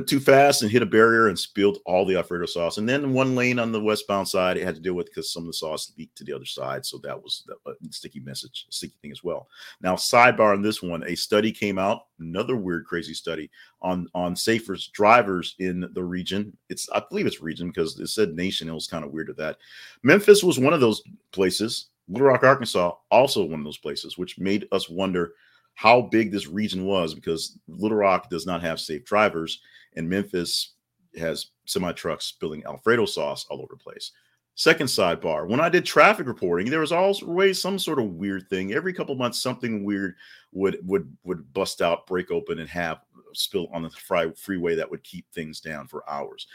too 0.00 0.20
fast 0.20 0.62
and 0.62 0.70
hit 0.70 0.82
a 0.82 0.86
barrier 0.86 1.28
and 1.28 1.38
spilled 1.38 1.78
all 1.86 2.04
the 2.04 2.16
Alfredo 2.16 2.46
sauce. 2.46 2.78
And 2.78 2.88
then 2.88 3.12
one 3.12 3.34
lane 3.34 3.58
on 3.58 3.72
the 3.72 3.80
westbound 3.80 4.28
side 4.28 4.56
it 4.56 4.64
had 4.64 4.74
to 4.74 4.80
deal 4.80 4.94
with 4.94 5.06
because 5.06 5.32
some 5.32 5.44
of 5.44 5.46
the 5.46 5.52
sauce 5.52 5.92
leaked 5.96 6.16
to 6.18 6.24
the 6.24 6.32
other 6.32 6.44
side. 6.44 6.84
So 6.84 6.98
that 6.98 7.22
was 7.22 7.44
a 7.66 7.70
uh, 7.70 7.74
sticky 7.90 8.20
message, 8.20 8.66
sticky 8.70 8.96
thing 9.00 9.12
as 9.12 9.22
well. 9.22 9.48
Now, 9.80 9.94
sidebar 9.94 10.52
on 10.52 10.62
this 10.62 10.82
one, 10.82 11.04
a 11.04 11.14
study 11.14 11.52
came 11.52 11.78
out, 11.78 12.06
another 12.18 12.56
weird, 12.56 12.86
crazy 12.86 13.14
study 13.14 13.50
on 13.80 14.08
on 14.14 14.34
safer 14.34 14.76
drivers 14.92 15.54
in 15.58 15.88
the 15.92 16.02
region. 16.04 16.56
It's 16.68 16.88
I 16.90 17.02
believe 17.08 17.26
it's 17.26 17.40
region 17.40 17.68
because 17.68 17.98
it 17.98 18.08
said 18.08 18.34
nation. 18.34 18.68
It 18.68 18.74
was 18.74 18.88
kind 18.88 19.04
of 19.04 19.12
weird 19.12 19.28
to 19.28 19.34
that. 19.34 19.58
Memphis 20.02 20.42
was 20.42 20.58
one 20.58 20.72
of 20.72 20.80
those 20.80 21.02
places. 21.32 21.88
Little 22.08 22.28
Rock, 22.28 22.44
Arkansas, 22.44 22.94
also 23.10 23.44
one 23.44 23.60
of 23.60 23.64
those 23.64 23.78
places, 23.78 24.16
which 24.16 24.38
made 24.38 24.68
us 24.70 24.88
wonder 24.88 25.32
how 25.76 26.00
big 26.00 26.32
this 26.32 26.48
region 26.48 26.86
was 26.86 27.14
because 27.14 27.58
Little 27.68 27.98
Rock 27.98 28.28
does 28.30 28.46
not 28.46 28.62
have 28.62 28.80
safe 28.80 29.04
drivers, 29.04 29.60
and 29.94 30.08
Memphis 30.08 30.72
has 31.16 31.50
semi 31.66 31.92
trucks 31.92 32.24
spilling 32.24 32.64
Alfredo 32.64 33.04
sauce 33.04 33.46
all 33.50 33.58
over 33.58 33.74
the 33.74 33.76
place. 33.76 34.12
Second 34.54 34.86
sidebar: 34.86 35.46
When 35.46 35.60
I 35.60 35.68
did 35.68 35.84
traffic 35.84 36.26
reporting, 36.26 36.70
there 36.70 36.80
was 36.80 36.92
always 36.92 37.60
some 37.60 37.78
sort 37.78 37.98
of 37.98 38.14
weird 38.14 38.48
thing. 38.48 38.72
Every 38.72 38.94
couple 38.94 39.14
months, 39.16 39.38
something 39.38 39.84
weird 39.84 40.14
would 40.52 40.78
would 40.82 41.14
would 41.24 41.52
bust 41.52 41.82
out, 41.82 42.06
break 42.06 42.30
open, 42.30 42.58
and 42.58 42.68
have 42.70 43.00
spill 43.36 43.68
on 43.72 43.82
the 43.82 43.90
fry, 43.90 44.30
freeway 44.32 44.74
that 44.74 44.90
would 44.90 45.02
keep 45.04 45.30
things 45.32 45.60
down 45.60 45.86
for 45.86 46.08
hours. 46.08 46.46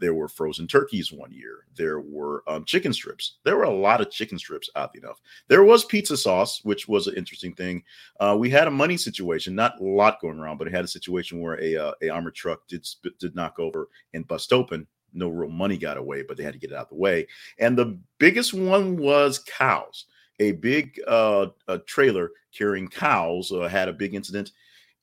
There 0.00 0.14
were 0.14 0.28
frozen 0.28 0.66
turkeys 0.66 1.12
one 1.12 1.32
year. 1.32 1.66
There 1.74 2.00
were 2.00 2.42
um, 2.46 2.64
chicken 2.64 2.92
strips. 2.92 3.38
There 3.44 3.56
were 3.56 3.64
a 3.64 3.70
lot 3.70 4.00
of 4.00 4.10
chicken 4.10 4.38
strips, 4.38 4.70
oddly 4.74 5.00
enough. 5.02 5.20
There 5.48 5.64
was 5.64 5.84
pizza 5.84 6.16
sauce, 6.16 6.60
which 6.64 6.88
was 6.88 7.06
an 7.06 7.14
interesting 7.16 7.54
thing. 7.54 7.82
Uh, 8.20 8.36
we 8.38 8.50
had 8.50 8.68
a 8.68 8.70
money 8.70 8.96
situation, 8.96 9.54
not 9.54 9.80
a 9.80 9.84
lot 9.84 10.20
going 10.20 10.38
around, 10.38 10.58
but 10.58 10.66
it 10.66 10.74
had 10.74 10.84
a 10.84 10.88
situation 10.88 11.40
where 11.40 11.60
a 11.60 11.76
uh, 11.76 11.92
a 12.02 12.08
armored 12.08 12.34
truck 12.34 12.66
did 12.68 12.86
did 13.18 13.34
knock 13.34 13.58
over 13.58 13.88
and 14.14 14.28
bust 14.28 14.52
open. 14.52 14.86
No 15.12 15.28
real 15.28 15.50
money 15.50 15.78
got 15.78 15.96
away, 15.96 16.22
but 16.22 16.36
they 16.36 16.42
had 16.42 16.52
to 16.52 16.58
get 16.58 16.70
it 16.70 16.76
out 16.76 16.84
of 16.84 16.88
the 16.90 16.96
way. 16.96 17.26
And 17.58 17.76
the 17.76 17.98
biggest 18.18 18.52
one 18.52 18.96
was 18.96 19.38
cows 19.38 20.06
a 20.40 20.52
big 20.52 21.00
uh, 21.06 21.46
a 21.68 21.78
trailer 21.78 22.30
carrying 22.52 22.88
cows 22.88 23.52
uh, 23.52 23.68
had 23.68 23.88
a 23.88 23.92
big 23.92 24.14
incident 24.14 24.52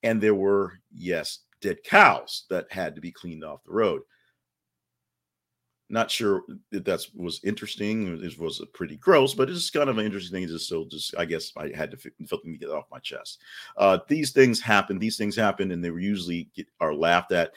and 0.03 0.21
there 0.21 0.35
were, 0.35 0.73
yes, 0.93 1.39
dead 1.61 1.77
cows 1.83 2.45
that 2.49 2.71
had 2.71 2.95
to 2.95 3.01
be 3.01 3.11
cleaned 3.11 3.43
off 3.43 3.63
the 3.63 3.71
road. 3.71 4.01
Not 5.89 6.09
sure 6.09 6.43
if 6.71 6.83
that 6.85 7.05
was 7.13 7.39
interesting. 7.43 8.21
It 8.23 8.39
was 8.39 8.61
pretty 8.73 8.97
gross, 8.97 9.33
but 9.33 9.49
it's 9.49 9.69
kind 9.69 9.89
of 9.89 9.97
an 9.97 10.05
interesting 10.05 10.33
thing 10.33 10.47
to 10.47 10.57
still 10.57 10.85
just, 10.85 11.15
I 11.17 11.25
guess 11.25 11.51
I 11.55 11.71
had 11.75 11.91
to 11.91 12.09
me 12.43 12.57
get 12.57 12.69
off 12.69 12.85
my 12.91 12.99
chest. 12.99 13.41
Uh, 13.77 13.99
these 14.07 14.31
things 14.31 14.59
happen. 14.59 14.97
These 14.97 15.17
things 15.17 15.35
happen, 15.35 15.71
and 15.71 15.83
they 15.83 15.91
were 15.91 15.99
usually 15.99 16.49
get, 16.55 16.67
are 16.79 16.95
laughed 16.95 17.31
at. 17.31 17.51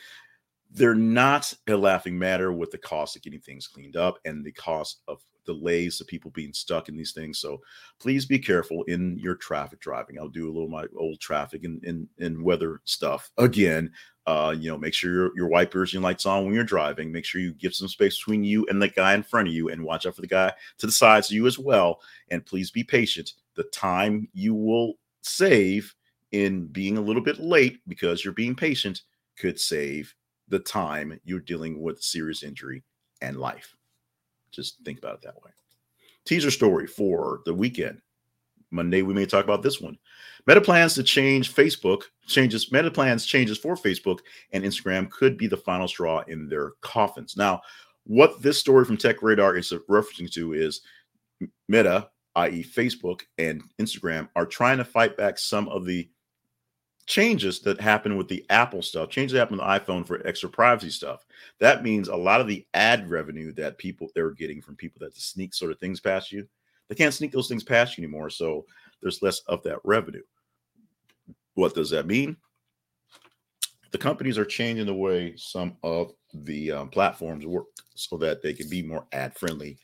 They're 0.70 0.94
not 0.94 1.52
a 1.68 1.76
laughing 1.76 2.18
matter 2.18 2.52
with 2.52 2.70
the 2.72 2.78
cost 2.78 3.16
of 3.16 3.22
getting 3.22 3.40
things 3.40 3.68
cleaned 3.68 3.96
up 3.96 4.18
and 4.24 4.44
the 4.44 4.52
cost 4.52 5.00
of 5.08 5.22
delays 5.46 6.00
of 6.00 6.06
people 6.06 6.30
being 6.32 6.52
stuck 6.52 6.88
in 6.88 6.96
these 6.96 7.12
things. 7.12 7.38
So 7.38 7.60
please 7.98 8.26
be 8.26 8.38
careful 8.38 8.82
in 8.84 9.18
your 9.18 9.36
traffic 9.36 9.80
driving. 9.80 10.18
I'll 10.18 10.28
do 10.28 10.46
a 10.46 10.52
little 10.52 10.68
my 10.68 10.84
old 10.98 11.20
traffic 11.20 11.64
and 11.64 11.82
and, 11.84 12.08
and 12.18 12.42
weather 12.42 12.80
stuff 12.84 13.30
again. 13.38 13.90
Uh, 14.26 14.52
you 14.58 14.68
know, 14.68 14.76
make 14.76 14.92
sure 14.92 15.12
your, 15.12 15.36
your 15.36 15.48
wipers 15.48 15.94
and 15.94 16.02
lights 16.02 16.26
on 16.26 16.44
when 16.44 16.52
you're 16.52 16.64
driving. 16.64 17.12
Make 17.12 17.24
sure 17.24 17.40
you 17.40 17.54
give 17.54 17.74
some 17.74 17.86
space 17.86 18.18
between 18.18 18.42
you 18.42 18.66
and 18.68 18.82
the 18.82 18.88
guy 18.88 19.14
in 19.14 19.22
front 19.22 19.46
of 19.46 19.54
you, 19.54 19.68
and 19.68 19.84
watch 19.84 20.04
out 20.04 20.16
for 20.16 20.20
the 20.20 20.26
guy 20.26 20.52
to 20.78 20.86
the 20.86 20.92
sides 20.92 21.30
of 21.30 21.36
you 21.36 21.46
as 21.46 21.58
well. 21.58 22.00
And 22.30 22.44
please 22.44 22.70
be 22.72 22.82
patient. 22.82 23.34
The 23.54 23.64
time 23.64 24.28
you 24.32 24.52
will 24.52 24.94
save 25.22 25.94
in 26.32 26.66
being 26.66 26.98
a 26.98 27.00
little 27.00 27.22
bit 27.22 27.38
late 27.38 27.78
because 27.86 28.24
you're 28.24 28.34
being 28.34 28.56
patient 28.56 29.02
could 29.38 29.60
save 29.60 30.12
the 30.48 30.58
time 30.58 31.20
you're 31.24 31.40
dealing 31.40 31.80
with 31.80 32.02
serious 32.02 32.42
injury 32.42 32.82
and 33.20 33.36
life. 33.36 33.75
Just 34.52 34.78
think 34.84 34.98
about 34.98 35.16
it 35.16 35.22
that 35.22 35.42
way. 35.42 35.50
Teaser 36.24 36.50
story 36.50 36.86
for 36.86 37.40
the 37.44 37.54
weekend. 37.54 38.00
Monday, 38.70 39.02
we 39.02 39.14
may 39.14 39.26
talk 39.26 39.44
about 39.44 39.62
this 39.62 39.80
one. 39.80 39.96
Meta 40.46 40.60
plans 40.60 40.94
to 40.94 41.02
change 41.02 41.54
Facebook, 41.54 42.02
changes, 42.26 42.72
Meta 42.72 42.90
plans 42.90 43.24
changes 43.24 43.58
for 43.58 43.76
Facebook 43.76 44.18
and 44.52 44.64
Instagram 44.64 45.10
could 45.10 45.36
be 45.36 45.46
the 45.46 45.56
final 45.56 45.88
straw 45.88 46.22
in 46.28 46.48
their 46.48 46.72
coffins. 46.82 47.36
Now, 47.36 47.62
what 48.04 48.42
this 48.42 48.58
story 48.58 48.84
from 48.84 48.96
Tech 48.96 49.22
Radar 49.22 49.56
is 49.56 49.72
referencing 49.88 50.30
to 50.32 50.52
is 50.52 50.82
Meta, 51.68 52.08
i.e., 52.36 52.64
Facebook 52.64 53.22
and 53.38 53.62
Instagram, 53.80 54.28
are 54.36 54.46
trying 54.46 54.78
to 54.78 54.84
fight 54.84 55.16
back 55.16 55.38
some 55.38 55.68
of 55.68 55.84
the 55.84 56.08
changes 57.06 57.60
that 57.60 57.80
happen 57.80 58.16
with 58.16 58.28
the 58.28 58.44
Apple 58.50 58.82
stuff, 58.82 59.10
changes 59.10 59.32
that 59.32 59.38
happen 59.38 59.58
with 59.58 59.66
the 59.66 59.80
iPhone 59.80 60.06
for 60.06 60.26
extra 60.26 60.48
privacy 60.48 60.90
stuff. 60.90 61.24
That 61.60 61.82
means 61.82 62.08
a 62.08 62.16
lot 62.16 62.40
of 62.40 62.46
the 62.46 62.66
ad 62.74 63.08
revenue 63.08 63.52
that 63.54 63.78
people 63.78 64.08
they're 64.14 64.32
getting 64.32 64.60
from 64.60 64.76
people 64.76 64.98
that 65.00 65.16
sneak 65.16 65.54
sort 65.54 65.70
of 65.70 65.78
things 65.78 66.00
past 66.00 66.32
you, 66.32 66.46
they 66.88 66.94
can't 66.94 67.14
sneak 67.14 67.32
those 67.32 67.48
things 67.48 67.64
past 67.64 67.96
you 67.96 68.04
anymore. 68.04 68.30
So 68.30 68.66
there's 69.00 69.22
less 69.22 69.40
of 69.46 69.62
that 69.64 69.78
revenue. 69.84 70.22
What 71.54 71.74
does 71.74 71.90
that 71.90 72.06
mean? 72.06 72.36
the 73.96 74.02
companies 74.02 74.36
are 74.36 74.44
changing 74.44 74.84
the 74.84 74.94
way 74.94 75.34
some 75.36 75.74
of 75.82 76.12
the 76.34 76.70
um, 76.70 76.88
platforms 76.90 77.46
work 77.46 77.66
so 77.94 78.18
that 78.18 78.42
they 78.42 78.52
can 78.52 78.68
be 78.68 78.82
more 78.82 79.06
ad 79.12 79.34
friendly. 79.34 79.78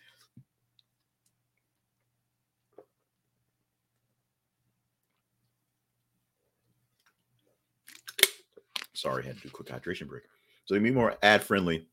Sorry, 9.02 9.24
I 9.24 9.26
had 9.26 9.36
to 9.36 9.42
do 9.42 9.48
a 9.48 9.50
quick 9.50 9.68
hydration 9.68 10.06
break. 10.06 10.22
So 10.64 10.74
they 10.74 10.78
can 10.78 10.84
be 10.84 10.92
more 10.92 11.16
ad 11.24 11.42
friendly 11.42 11.88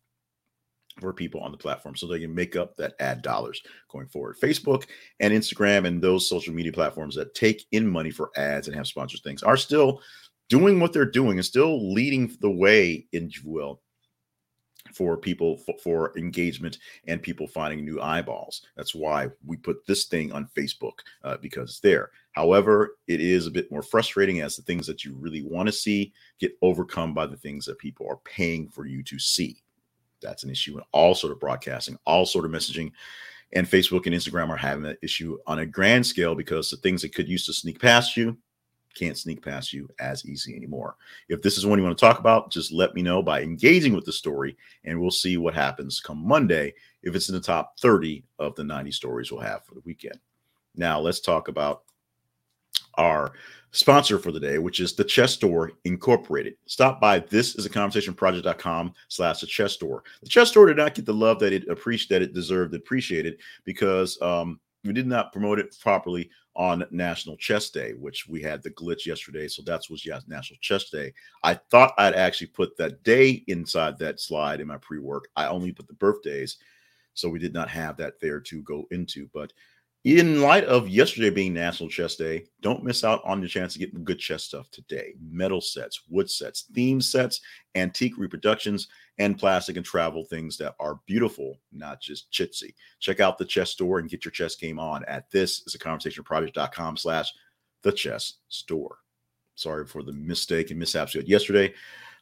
for 1.00 1.12
people 1.12 1.42
on 1.42 1.52
the 1.52 1.58
platform 1.58 1.96
so 1.96 2.06
they 2.06 2.20
can 2.20 2.36
make 2.36 2.56
up 2.56 2.78
that 2.78 2.94
ad 3.00 3.24
dollars 3.24 3.64
going 3.90 4.08
forward. 4.08 4.38
Facebook 4.40 4.86
and 5.20 5.34
Instagram 5.34 5.88
and 5.88 6.02
those 6.02 6.30
social 6.30 6.54
media 6.54 6.72
platforms 6.72 7.16
that 7.16 7.34
take 7.34 7.66
in 7.72 7.88
money 7.88 8.12
for 8.12 8.30
ads 8.38 8.68
and 8.68 8.76
have 8.76 8.86
sponsored 8.86 9.22
things 9.24 9.42
are 9.42 9.58
still 9.58 10.02
doing 10.50 10.80
what 10.80 10.94
they're 10.94 11.06
doing 11.06 11.38
and 11.38 11.46
still 11.46 11.92
leading 11.92 12.36
the 12.42 12.52
way, 12.52 13.08
in 13.12 13.32
will, 13.44 13.82
for 14.94 15.18
people 15.18 15.58
for, 15.58 15.76
for, 15.82 16.18
engagement 16.18 16.78
and 17.08 17.22
people 17.22 17.48
finding 17.48 17.84
new 17.84 18.02
eyeballs. 18.02 18.62
That's 18.76 18.96
why 18.96 19.30
we 19.46 19.58
put 19.58 19.86
this 19.86 20.06
thing 20.06 20.32
on 20.32 20.50
Facebook 20.56 21.00
uh, 21.24 21.38
because 21.38 21.70
it's 21.70 21.80
there. 21.80 22.12
However, 22.32 22.98
it 23.08 23.22
is 23.22 23.48
a 23.48 23.52
bit 23.52 23.72
more 23.72 23.82
frustrating 23.82 24.42
as 24.42 24.56
the 24.56 24.62
things 24.62 24.88
that 24.88 25.04
you 25.04 25.14
really 25.16 25.44
want 25.44 25.68
to 25.68 25.74
see 25.74 26.14
get 26.40 26.58
overcome 26.62 27.14
by 27.14 27.26
the 27.26 27.38
things 27.38 27.66
that 27.66 27.78
people 27.80 28.08
are 28.10 28.20
paying 28.24 28.70
for 28.70 28.86
you 28.86 29.04
to 29.04 29.20
see. 29.20 29.62
That's 30.22 30.44
an 30.44 30.50
issue 30.50 30.78
in 30.78 30.84
all 30.92 31.16
sort 31.16 31.32
of 31.32 31.40
broadcasting, 31.40 31.98
all 32.06 32.26
sort 32.26 32.46
of 32.46 32.52
messaging. 32.52 32.92
And 33.54 33.66
Facebook 33.66 34.06
and 34.06 34.14
Instagram 34.16 34.50
are 34.50 34.58
having 34.58 34.84
that 34.84 35.00
issue 35.02 35.38
on 35.48 35.60
a 35.60 35.66
grand 35.66 36.06
scale 36.06 36.36
because 36.36 36.70
the 36.70 36.78
things 36.78 37.02
that 37.02 37.16
could 37.16 37.28
use 37.28 37.46
to 37.48 37.54
sneak 37.54 37.80
past 37.80 38.16
you 38.16 38.38
can't 38.96 39.18
sneak 39.18 39.44
past 39.44 39.74
you 39.74 39.90
as 40.00 40.26
easy 40.26 40.56
anymore. 40.56 40.96
If 41.28 41.42
this 41.42 41.58
is 41.58 41.66
one 41.66 41.80
you 41.80 41.86
want 41.86 41.98
to 41.98 42.06
talk 42.06 42.20
about, 42.20 42.52
just 42.52 42.72
let 42.72 42.94
me 42.94 43.02
know 43.02 43.22
by 43.22 43.42
engaging 43.42 43.94
with 43.94 44.06
the 44.06 44.14
story, 44.14 44.58
and 44.84 45.00
we'll 45.00 45.12
see 45.12 45.38
what 45.38 45.54
happens 45.54 46.00
come 46.00 46.26
Monday 46.26 46.74
if 47.04 47.16
it's 47.16 47.30
in 47.30 47.36
the 47.36 47.42
top 47.42 47.80
30 47.80 48.24
of 48.40 48.56
the 48.56 48.64
90 48.64 48.92
stories 48.92 49.32
we'll 49.32 49.42
have 49.42 49.66
for 49.66 49.76
the 49.76 49.82
weekend. 49.86 50.20
Now, 50.76 51.00
let's 51.00 51.20
talk 51.20 51.48
about 51.48 51.84
our 52.96 53.34
sponsor 53.72 54.18
for 54.18 54.32
the 54.32 54.40
day, 54.40 54.58
which 54.58 54.80
is 54.80 54.94
the 54.94 55.04
Chess 55.04 55.34
Store 55.34 55.72
Incorporated. 55.86 56.56
Stop 56.66 57.00
by 57.00 57.20
this 57.20 57.56
is 57.56 57.66
a 57.66 57.70
conversation 57.70 58.14
project.com 58.14 58.94
slash 59.08 59.42
the 59.42 59.48
chess 59.48 59.74
store. 59.74 60.04
The 60.24 60.30
chess 60.30 60.50
store 60.50 60.68
did 60.68 60.78
not 60.78 60.96
get 60.96 61.06
the 61.06 61.14
love 61.14 61.40
that 61.40 61.54
it 61.54 61.68
appreciated 61.68 62.10
that 62.10 62.22
it 62.22 62.34
deserved, 62.34 62.74
appreciated 62.74 63.40
because 63.64 64.20
um, 64.22 64.60
we 64.84 64.94
did 64.94 65.08
not 65.08 65.34
promote 65.34 65.60
it 65.60 65.76
properly 65.80 66.30
on 66.56 66.86
National 66.92 67.38
Chess 67.38 67.70
Day, 67.70 67.94
which 67.94 68.28
we 68.28 68.42
had 68.42 68.62
the 68.64 68.72
glitch 68.72 69.06
yesterday. 69.06 69.48
So 69.48 69.62
that's 69.66 69.90
was 69.90 70.06
yeah, 70.06 70.20
National 70.28 70.58
Chess 70.62 70.90
Day. 70.90 71.14
I 71.44 71.56
thought 71.72 71.94
I'd 71.98 72.16
actually 72.16 72.48
put 72.48 72.78
that 72.78 73.04
day 73.04 73.44
inside 73.48 73.98
that 74.00 74.20
slide 74.20 74.60
in 74.60 74.68
my 74.68 74.78
pre-work. 74.78 75.30
I 75.36 75.48
only 75.48 75.72
put 75.72 75.88
the 75.88 75.94
birthdays, 75.94 76.58
so 77.14 77.30
we 77.30 77.40
did 77.40 77.54
not 77.54 77.70
have 77.70 77.98
that 77.98 78.20
there 78.20 78.40
to 78.42 78.62
go 78.64 78.88
into. 78.92 79.30
But 79.34 79.54
in 80.06 80.42
light 80.42 80.64
of 80.64 80.88
yesterday 80.88 81.30
being 81.30 81.54
National 81.54 81.90
Chess 81.90 82.16
Day, 82.16 82.46
don't 82.62 82.84
miss 82.84 83.04
out 83.04 83.22
on 83.26 83.42
the 83.42 83.48
chance 83.48 83.74
to 83.74 83.80
get 83.80 84.04
good 84.06 84.20
chess 84.20 84.44
stuff 84.44 84.72
today. 84.72 85.14
Metal 85.22 85.60
sets, 85.60 86.04
wood 86.10 86.30
sets, 86.30 86.66
theme 86.74 87.02
sets, 87.02 87.42
antique 87.76 88.18
reproductions, 88.18 88.88
and 89.18 89.38
plastic 89.38 89.76
and 89.76 89.86
travel 89.86 90.24
things 90.24 90.58
that 90.58 90.76
are 90.80 91.02
beautiful, 91.06 91.58
not 91.74 92.00
just 92.00 92.32
chitsy. 92.32 92.74
Check 93.00 93.20
out 93.20 93.38
the 93.38 93.46
chess 93.46 93.72
store 93.72 94.00
and 94.00 94.10
get 94.10 94.24
your 94.24 94.32
chess 94.32 94.56
game 94.56 94.80
on 94.80 95.04
at 95.06 95.30
this 95.32 95.64
is 95.68 95.76
a 95.76 95.80
conversation 95.80 96.24
project.com 96.24 96.96
slash 96.96 97.34
the 97.84 97.92
chess 97.92 98.36
store. 98.48 99.00
Sorry 99.56 99.86
for 99.86 100.04
the 100.04 100.14
mistake 100.14 100.72
and 100.72 100.80
mishaps 100.80 101.14
yesterday. 101.16 101.74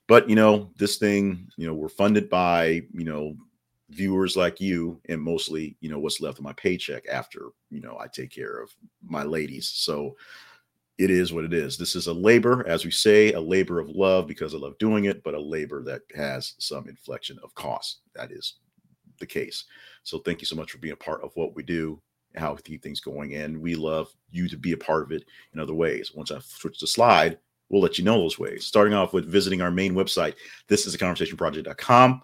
But 0.08 0.28
you 0.28 0.36
know, 0.36 0.72
this 0.78 0.98
thing, 0.98 1.48
you 1.58 1.68
know, 1.68 1.76
we're 1.76 1.90
funded 1.90 2.30
by, 2.30 2.82
you 2.94 3.04
know, 3.04 3.36
viewers 3.90 4.36
like 4.36 4.60
you 4.60 5.00
and 5.08 5.22
mostly 5.22 5.78
you 5.80 5.90
know 5.90 6.00
what's 6.00 6.20
left 6.20 6.40
of 6.40 6.44
my 6.44 6.54
paycheck 6.54 7.04
after 7.10 7.50
you 7.70 7.80
know 7.80 7.98
i 8.00 8.08
take 8.08 8.30
care 8.32 8.60
of 8.60 8.76
my 9.04 9.24
ladies. 9.24 9.68
So 9.68 10.16
it 10.98 11.12
is 11.12 11.32
what 11.32 11.44
it 11.44 11.54
is. 11.54 11.78
This 11.78 11.96
is 11.96 12.08
a 12.08 12.14
labor 12.14 12.68
as 12.68 12.84
we 12.84 12.90
say 12.92 13.32
a 13.34 13.40
labor 13.40 13.80
of 13.80 13.90
love 13.90 14.28
because 14.28 14.54
i 14.54 14.58
love 14.58 14.78
doing 14.78 15.06
it 15.06 15.24
but 15.24 15.36
a 15.36 15.40
labor 15.40 15.84
that 15.84 16.02
has 16.16 16.56
some 16.58 16.88
inflection 16.90 17.38
of 17.44 17.56
cost. 17.56 18.00
That 18.14 18.32
is 18.32 18.56
the 19.20 19.26
case. 19.26 19.66
So 20.04 20.20
thank 20.20 20.42
you 20.42 20.46
so 20.46 20.56
much 20.56 20.72
for 20.72 20.80
being 20.80 20.94
a 20.94 20.98
part 20.98 21.24
of 21.24 21.32
what 21.36 21.56
we 21.56 21.64
do 21.64 22.02
how 22.36 22.54
we 22.54 22.62
keep 22.62 22.84
things 22.84 23.00
going 23.00 23.36
and 23.36 23.60
we 23.60 23.74
love 23.74 24.14
you 24.30 24.48
to 24.48 24.58
be 24.58 24.74
a 24.74 24.78
part 24.78 25.02
of 25.04 25.12
it 25.12 25.24
in 25.54 25.60
other 25.60 25.74
ways. 25.74 26.14
Once 26.14 26.32
i 26.32 26.40
switch 26.40 26.80
the 26.80 26.88
slide 26.88 27.38
we'll 27.70 27.82
let 27.82 27.98
you 27.98 28.04
know 28.04 28.18
those 28.18 28.40
ways. 28.40 28.66
Starting 28.66 28.94
off 28.94 29.14
with 29.14 29.30
visiting 29.30 29.62
our 29.62 29.72
main 29.72 29.94
website 29.94 30.34
this 30.68 30.86
is 30.86 30.94
a 30.94 30.98
conversation 30.98 31.38
project.com 31.38 32.22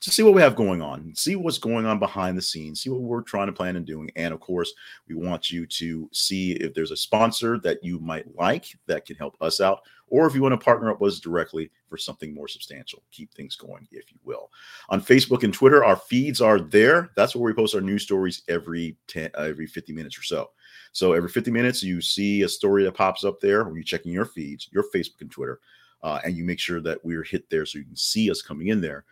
to 0.00 0.10
see 0.10 0.22
what 0.22 0.32
we 0.32 0.40
have 0.40 0.56
going 0.56 0.80
on, 0.80 1.14
see 1.14 1.36
what's 1.36 1.58
going 1.58 1.84
on 1.84 1.98
behind 1.98 2.36
the 2.36 2.42
scenes, 2.42 2.80
see 2.80 2.88
what 2.88 3.02
we're 3.02 3.20
trying 3.20 3.48
to 3.48 3.52
plan 3.52 3.76
and 3.76 3.84
doing. 3.84 4.10
And 4.16 4.32
of 4.32 4.40
course, 4.40 4.72
we 5.06 5.14
want 5.14 5.50
you 5.50 5.66
to 5.66 6.08
see 6.12 6.52
if 6.52 6.72
there's 6.72 6.90
a 6.90 6.96
sponsor 6.96 7.58
that 7.58 7.84
you 7.84 7.98
might 7.98 8.34
like 8.34 8.66
that 8.86 9.04
can 9.04 9.16
help 9.16 9.36
us 9.42 9.60
out, 9.60 9.82
or 10.08 10.26
if 10.26 10.34
you 10.34 10.40
want 10.40 10.58
to 10.58 10.64
partner 10.64 10.90
up 10.90 11.00
with 11.00 11.12
us 11.12 11.20
directly 11.20 11.70
for 11.86 11.98
something 11.98 12.34
more 12.34 12.48
substantial. 12.48 13.02
Keep 13.12 13.34
things 13.34 13.56
going, 13.56 13.86
if 13.92 14.10
you 14.10 14.18
will. 14.24 14.50
On 14.88 15.02
Facebook 15.02 15.42
and 15.42 15.52
Twitter, 15.52 15.84
our 15.84 15.96
feeds 15.96 16.40
are 16.40 16.60
there. 16.60 17.10
That's 17.14 17.36
where 17.36 17.44
we 17.44 17.52
post 17.52 17.74
our 17.74 17.82
news 17.82 18.02
stories 18.02 18.42
every 18.48 18.96
10, 19.08 19.30
uh, 19.36 19.42
every 19.42 19.66
50 19.66 19.92
minutes 19.92 20.18
or 20.18 20.22
so. 20.22 20.50
So 20.92 21.12
every 21.12 21.28
50 21.28 21.50
minutes, 21.50 21.82
you 21.82 22.00
see 22.00 22.42
a 22.42 22.48
story 22.48 22.84
that 22.84 22.94
pops 22.94 23.22
up 23.22 23.38
there 23.40 23.64
when 23.64 23.74
you're 23.74 23.84
checking 23.84 24.12
your 24.12 24.24
feeds, 24.24 24.68
your 24.72 24.84
Facebook 24.94 25.20
and 25.20 25.30
Twitter, 25.30 25.60
uh, 26.02 26.20
and 26.24 26.36
you 26.36 26.44
make 26.44 26.58
sure 26.58 26.80
that 26.80 27.04
we're 27.04 27.22
hit 27.22 27.50
there 27.50 27.66
so 27.66 27.78
you 27.78 27.84
can 27.84 27.94
see 27.96 28.30
us 28.30 28.40
coming 28.40 28.68
in 28.68 28.80
there 28.80 29.04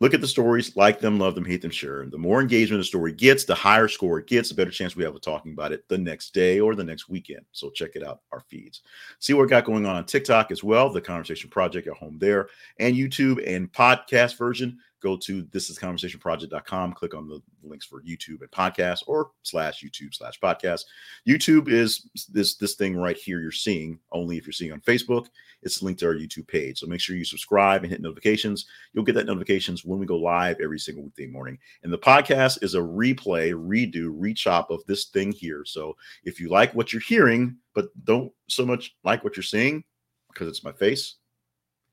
look 0.00 0.14
at 0.14 0.20
the 0.20 0.26
stories, 0.26 0.76
like 0.76 0.98
them, 0.98 1.18
love 1.18 1.34
them, 1.34 1.44
hate 1.44 1.62
them, 1.62 1.70
share. 1.70 1.98
them. 1.98 2.10
The 2.10 2.18
more 2.18 2.40
engagement 2.40 2.80
a 2.80 2.84
story 2.84 3.12
gets, 3.12 3.44
the 3.44 3.54
higher 3.54 3.86
score 3.86 4.18
it 4.18 4.26
gets, 4.26 4.48
the 4.48 4.54
better 4.54 4.70
chance 4.70 4.96
we 4.96 5.04
have 5.04 5.14
of 5.14 5.20
talking 5.20 5.52
about 5.52 5.72
it 5.72 5.86
the 5.88 5.98
next 5.98 6.32
day 6.32 6.58
or 6.58 6.74
the 6.74 6.84
next 6.84 7.08
weekend. 7.08 7.44
So 7.52 7.70
check 7.70 7.90
it 7.94 8.02
out, 8.02 8.20
our 8.32 8.40
feeds. 8.40 8.82
See 9.18 9.34
what 9.34 9.42
we 9.42 9.48
got 9.48 9.64
going 9.64 9.86
on 9.86 9.96
on 9.96 10.06
TikTok 10.06 10.50
as 10.50 10.64
well, 10.64 10.90
the 10.90 11.00
Conversation 11.00 11.50
Project 11.50 11.86
at 11.86 11.96
home 11.96 12.18
there, 12.18 12.48
and 12.78 12.96
YouTube 12.96 13.46
and 13.46 13.70
podcast 13.72 14.36
version 14.38 14.78
go 15.00 15.16
to 15.16 15.42
this 15.52 15.70
is 15.70 15.78
conversationproject.com 15.78 16.92
click 16.92 17.14
on 17.14 17.28
the 17.28 17.40
links 17.62 17.86
for 17.86 18.02
youtube 18.02 18.40
and 18.40 18.50
podcast 18.50 19.02
or 19.06 19.30
slash 19.42 19.82
youtube 19.82 20.14
slash 20.14 20.38
podcast. 20.40 20.84
Youtube 21.28 21.68
is 21.68 22.08
this 22.32 22.56
this 22.56 22.74
thing 22.74 22.96
right 22.96 23.16
here 23.16 23.40
you're 23.40 23.52
seeing 23.52 23.98
only 24.12 24.36
if 24.36 24.46
you're 24.46 24.52
seeing 24.52 24.72
on 24.72 24.80
facebook. 24.80 25.26
It's 25.62 25.82
linked 25.82 26.00
to 26.00 26.06
our 26.06 26.14
youtube 26.14 26.48
page. 26.48 26.78
So 26.80 26.86
make 26.86 27.00
sure 27.00 27.16
you 27.16 27.24
subscribe 27.24 27.82
and 27.82 27.90
hit 27.90 28.00
notifications. 28.00 28.66
You'll 28.92 29.04
get 29.04 29.14
that 29.14 29.26
notifications 29.26 29.84
when 29.84 29.98
we 29.98 30.06
go 30.06 30.16
live 30.16 30.56
every 30.62 30.78
single 30.78 31.04
weekday 31.04 31.26
morning. 31.26 31.58
And 31.82 31.92
the 31.92 31.98
podcast 31.98 32.62
is 32.62 32.74
a 32.74 32.80
replay 32.80 33.52
redo 33.52 34.18
rechop 34.18 34.70
of 34.70 34.84
this 34.86 35.06
thing 35.06 35.32
here. 35.32 35.64
So 35.64 35.96
if 36.24 36.40
you 36.40 36.48
like 36.48 36.74
what 36.74 36.92
you're 36.92 37.02
hearing 37.02 37.56
but 37.74 37.86
don't 38.04 38.32
so 38.48 38.66
much 38.66 38.96
like 39.04 39.22
what 39.24 39.36
you're 39.36 39.42
seeing 39.44 39.84
because 40.32 40.48
it's 40.48 40.64
my 40.64 40.72
face 40.72 41.16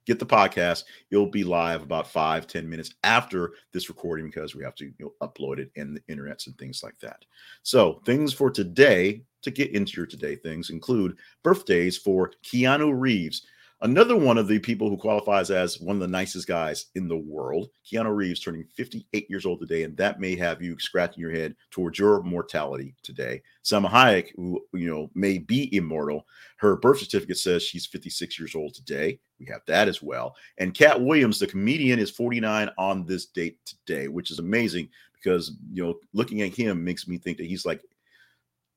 get 0.07 0.17
the 0.19 0.25
podcast. 0.25 0.83
It'll 1.11 1.29
be 1.29 1.43
live 1.43 1.83
about 1.83 2.07
five 2.07 2.47
ten 2.47 2.67
minutes 2.67 2.95
after 3.03 3.53
this 3.73 3.89
recording 3.89 4.27
because 4.27 4.55
we 4.55 4.63
have 4.63 4.75
to 4.75 4.85
you 4.85 4.93
know, 4.99 5.13
upload 5.21 5.59
it 5.59 5.69
in 5.75 5.93
the 5.93 6.01
internets 6.13 6.47
and 6.47 6.57
things 6.57 6.81
like 6.81 6.97
that. 6.99 7.25
So, 7.61 8.01
things 8.05 8.33
for 8.33 8.49
today 8.49 9.21
to 9.43 9.51
get 9.51 9.71
into 9.71 9.97
your 9.97 10.07
today 10.07 10.35
things 10.35 10.69
include 10.71 11.17
birthdays 11.43 11.97
for 11.97 12.31
Keanu 12.43 12.91
Reeves. 12.97 13.45
Another 13.81 14.17
one 14.17 14.39
of 14.39 14.47
the 14.47 14.57
people 14.57 14.89
who 14.89 14.97
qualifies 14.97 15.51
as 15.51 15.79
one 15.79 15.97
of 15.97 15.99
the 15.99 16.07
nicest 16.07 16.47
guys 16.47 16.87
in 16.95 17.07
the 17.07 17.17
world, 17.17 17.69
Keanu 17.85 18.15
Reeves, 18.15 18.39
turning 18.39 18.63
58 18.75 19.29
years 19.29 19.45
old 19.45 19.59
today, 19.59 19.83
and 19.83 19.95
that 19.97 20.19
may 20.19 20.35
have 20.35 20.63
you 20.63 20.79
scratching 20.79 21.21
your 21.21 21.31
head 21.31 21.55
towards 21.69 21.99
your 21.99 22.23
mortality 22.23 22.95
today. 23.03 23.39
Salma 23.63 23.87
Hayek, 23.87 24.29
who 24.35 24.65
you 24.73 24.89
know 24.89 25.11
may 25.13 25.37
be 25.37 25.75
immortal, 25.75 26.25
her 26.57 26.75
birth 26.75 26.97
certificate 26.97 27.37
says 27.37 27.61
she's 27.61 27.85
56 27.85 28.39
years 28.39 28.55
old 28.55 28.73
today. 28.73 29.19
We 29.39 29.45
have 29.45 29.61
that 29.67 29.87
as 29.87 30.01
well. 30.01 30.35
And 30.57 30.73
Katt 30.73 30.99
Williams, 30.99 31.37
the 31.37 31.45
comedian, 31.45 31.99
is 31.99 32.09
49 32.09 32.71
on 32.79 33.05
this 33.05 33.27
date 33.27 33.59
today, 33.63 34.07
which 34.07 34.31
is 34.31 34.39
amazing 34.39 34.89
because 35.13 35.51
you 35.71 35.85
know 35.85 35.99
looking 36.13 36.41
at 36.41 36.55
him 36.55 36.83
makes 36.83 37.07
me 37.07 37.19
think 37.19 37.37
that 37.37 37.45
he's 37.45 37.63
like 37.63 37.83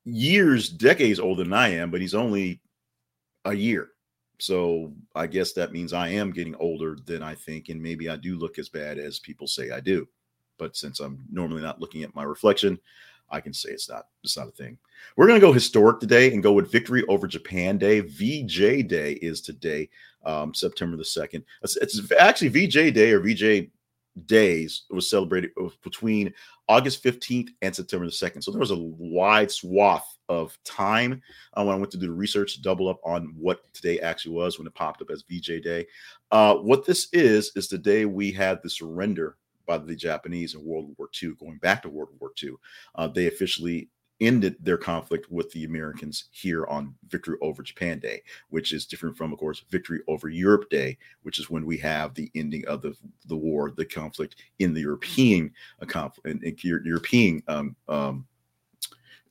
years, 0.04 0.68
decades 0.68 1.18
older 1.18 1.42
than 1.42 1.54
I 1.54 1.68
am, 1.68 1.90
but 1.90 2.02
he's 2.02 2.14
only 2.14 2.60
a 3.46 3.54
year 3.54 3.92
so 4.40 4.92
I 5.14 5.26
guess 5.26 5.52
that 5.52 5.72
means 5.72 5.92
I 5.92 6.08
am 6.08 6.32
getting 6.32 6.54
older 6.56 6.96
than 7.04 7.22
I 7.22 7.34
think, 7.34 7.68
and 7.68 7.82
maybe 7.82 8.08
I 8.08 8.16
do 8.16 8.36
look 8.36 8.58
as 8.58 8.68
bad 8.68 8.98
as 8.98 9.18
people 9.18 9.46
say 9.46 9.70
I 9.70 9.80
do. 9.80 10.06
But 10.58 10.76
since 10.76 11.00
I'm 11.00 11.24
normally 11.30 11.62
not 11.62 11.80
looking 11.80 12.02
at 12.02 12.14
my 12.14 12.22
reflection, 12.22 12.78
I 13.30 13.40
can 13.40 13.52
say 13.52 13.70
it's 13.70 13.88
not 13.88 14.06
it's 14.24 14.36
not 14.36 14.48
a 14.48 14.52
thing. 14.52 14.76
We're 15.16 15.26
gonna 15.26 15.40
go 15.40 15.52
historic 15.52 16.00
today 16.00 16.32
and 16.32 16.42
go 16.42 16.52
with 16.52 16.72
Victory 16.72 17.04
over 17.08 17.26
Japan 17.26 17.78
Day. 17.78 18.00
VJ 18.00 18.86
Day 18.88 19.12
is 19.22 19.40
today, 19.40 19.88
um, 20.24 20.52
September 20.52 20.96
the 20.96 21.04
second. 21.04 21.44
It's, 21.62 21.76
it's, 21.76 22.12
actually 22.12 22.48
VJ 22.48 22.92
Day 22.94 23.12
or 23.12 23.20
VJ 23.20 23.70
days 24.26 24.82
was 24.90 25.08
celebrated 25.10 25.50
between 25.82 26.32
August 26.68 27.02
15th 27.02 27.50
and 27.62 27.74
September 27.74 28.06
the 28.06 28.12
2nd. 28.12 28.42
So 28.42 28.50
there 28.50 28.60
was 28.60 28.70
a 28.70 28.76
wide 28.76 29.50
swath 29.50 30.16
of 30.28 30.56
time 30.64 31.20
uh, 31.54 31.64
when 31.64 31.74
I 31.74 31.78
went 31.78 31.90
to 31.92 31.98
do 31.98 32.06
the 32.06 32.12
research 32.12 32.54
to 32.54 32.62
double 32.62 32.88
up 32.88 33.00
on 33.04 33.34
what 33.36 33.60
today 33.74 33.98
actually 34.00 34.34
was 34.34 34.58
when 34.58 34.66
it 34.66 34.74
popped 34.74 35.02
up 35.02 35.10
as 35.10 35.24
VJ 35.28 35.62
Day. 35.62 35.86
Uh, 36.30 36.54
what 36.54 36.86
this 36.86 37.08
is, 37.12 37.52
is 37.56 37.68
the 37.68 37.78
day 37.78 38.04
we 38.04 38.30
had 38.30 38.62
the 38.62 38.70
surrender 38.70 39.36
by 39.66 39.78
the 39.78 39.96
Japanese 39.96 40.54
in 40.54 40.64
World 40.64 40.94
War 40.96 41.08
II, 41.22 41.34
going 41.38 41.58
back 41.58 41.82
to 41.82 41.88
World 41.88 42.10
War 42.18 42.32
II. 42.42 42.52
Uh, 42.94 43.08
they 43.08 43.26
officially 43.26 43.88
ended 44.20 44.56
their 44.60 44.76
conflict 44.76 45.30
with 45.30 45.50
the 45.52 45.64
Americans 45.64 46.24
here 46.30 46.66
on 46.66 46.94
Victory 47.08 47.36
over 47.40 47.62
Japan 47.62 47.98
Day, 47.98 48.22
which 48.50 48.72
is 48.72 48.86
different 48.86 49.16
from, 49.16 49.32
of 49.32 49.38
course, 49.38 49.64
Victory 49.70 50.00
over 50.08 50.28
Europe 50.28 50.68
Day, 50.70 50.98
which 51.22 51.38
is 51.38 51.50
when 51.50 51.64
we 51.64 51.76
have 51.78 52.14
the 52.14 52.30
ending 52.34 52.66
of 52.66 52.82
the, 52.82 52.94
the 53.26 53.36
war, 53.36 53.70
the 53.70 53.84
conflict 53.84 54.36
in 54.58 54.74
the 54.74 54.80
European 54.80 55.52
uh, 55.80 55.86
conflict, 55.86 56.26
in, 56.26 56.42
in 56.42 56.56
European 56.62 57.42
um, 57.48 57.76
um, 57.88 58.26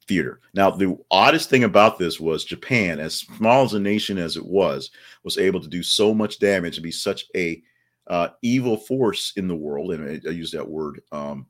theater. 0.08 0.40
Now, 0.54 0.72
the 0.72 0.98
oddest 1.12 1.50
thing 1.50 1.64
about 1.64 2.00
this 2.00 2.20
was 2.20 2.44
Japan, 2.44 3.00
as 3.00 3.16
small 3.16 3.64
as 3.64 3.76
a 3.76 3.80
nation 3.80 4.18
as 4.18 4.38
it 4.38 4.46
was, 4.46 4.90
was 5.24 5.38
able 5.38 5.62
to 5.62 5.68
do 5.68 5.84
so 5.84 6.14
much 6.14 6.40
damage 6.40 6.78
and 6.78 6.84
be 6.84 6.92
such 6.92 7.26
a 7.36 7.62
uh, 8.08 8.30
evil 8.42 8.76
force 8.76 9.34
in 9.38 9.48
the 9.48 9.56
world, 9.56 9.92
and 9.92 10.04
I, 10.26 10.30
I 10.30 10.32
use 10.32 10.52
that 10.52 10.68
word 10.68 11.02
um, 11.12 11.46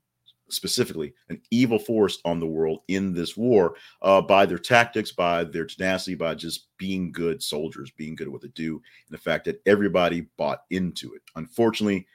specifically 0.50 1.14
an 1.30 1.42
evil 1.52 1.80
force 1.80 2.20
on 2.26 2.40
the 2.40 2.48
world 2.48 2.82
in 2.88 3.14
this 3.14 3.38
war 3.38 3.76
uh, 4.02 4.22
by 4.22 4.46
their 4.46 4.58
tactics, 4.58 5.12
by 5.12 5.44
their 5.44 5.66
tenacity, 5.66 6.16
by 6.16 6.36
just 6.36 6.68
being 6.78 7.12
good 7.12 7.42
soldiers, 7.42 7.92
being 7.92 8.16
good 8.16 8.28
at 8.28 8.32
what 8.32 8.42
they 8.42 8.50
do, 8.50 8.74
and 8.76 9.12
the 9.12 9.18
fact 9.18 9.46
that 9.46 9.62
everybody 9.66 10.28
bought 10.38 10.64
into 10.70 11.14
it. 11.14 11.22
Unfortunately, 11.36 12.06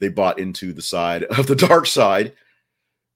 they 0.00 0.08
bought 0.08 0.38
into 0.38 0.72
the 0.72 0.82
side 0.82 1.24
of 1.38 1.46
the 1.46 1.56
dark 1.56 1.86
side, 1.86 2.34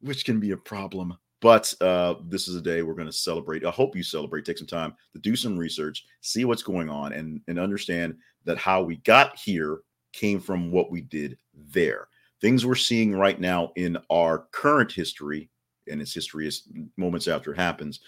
which 0.01 0.25
can 0.25 0.41
be 0.41 0.53
a 0.53 0.57
problem. 0.57 1.17
But 1.41 1.73
uh, 1.81 2.17
this 2.27 2.49
is 2.49 2.57
a 2.57 2.61
day 2.61 2.83
we're 2.83 2.95
going 2.95 3.07
to 3.07 3.13
celebrate. 3.13 3.65
I 3.65 3.71
hope 3.71 3.95
you 3.95 4.03
celebrate. 4.03 4.45
Take 4.45 4.59
some 4.59 4.67
time 4.67 4.95
to 5.13 5.21
do 5.21 5.37
some 5.37 5.57
research, 5.57 6.05
see 6.21 6.45
what's 6.45 6.65
going 6.65 6.91
on, 6.91 7.13
and, 7.13 7.41
and 7.47 7.61
understand 7.61 8.17
that 8.45 8.59
how 8.59 8.83
we 8.83 8.97
got 8.99 9.39
here 9.39 9.81
came 10.13 10.41
from 10.41 10.73
what 10.73 10.91
we 10.91 11.01
did 11.01 11.39
there 11.55 12.09
things 12.41 12.65
we're 12.65 12.75
seeing 12.75 13.15
right 13.15 13.41
now 13.41 13.73
in 13.77 13.99
our 14.11 14.47
current 14.53 14.93
history, 14.93 15.51
and 15.91 16.01
its 16.01 16.15
history 16.15 16.47
is 16.47 16.69
moments 16.97 17.29
after 17.29 17.53
it 17.53 17.59
happens, 17.59 18.01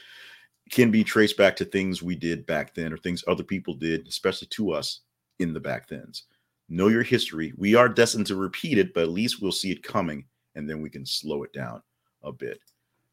can 0.71 0.91
be 0.91 1.03
traced 1.03 1.37
back 1.37 1.57
to 1.57 1.65
things 1.65 2.03
we 2.03 2.15
did 2.15 2.47
back 2.47 2.75
then 2.75 2.93
or 2.93 2.97
things 2.97 3.25
other 3.27 3.43
people 3.43 3.75
did, 3.75 4.07
especially 4.07 4.49
to 4.49 4.73
us 4.73 5.01
in 5.39 5.53
the 5.53 5.61
back 5.61 5.89
thens. 5.89 6.25
Know 6.69 6.89
your 6.89 7.03
history. 7.03 7.53
We 7.57 7.75
are 7.75 7.89
destined 7.89 8.27
to 8.29 8.37
repeat 8.37 8.79
it, 8.79 8.95
but 8.95 9.03
at 9.03 9.09
least 9.09 9.43
we'll 9.43 9.51
see 9.51 9.73
it 9.73 9.83
coming 9.83 10.25
and 10.55 10.69
then 10.69 10.81
we 10.81 10.91
can 10.91 11.05
slow 11.05 11.43
it 11.43 11.53
down 11.53 11.83
a 12.23 12.33
bit. 12.33 12.61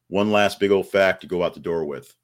One 0.08 0.30
last 0.30 0.60
big 0.60 0.70
old 0.70 0.88
fact 0.88 1.20
to 1.22 1.26
go 1.26 1.42
out 1.42 1.54
the 1.54 1.60
door 1.60 1.84
with. 1.84 2.14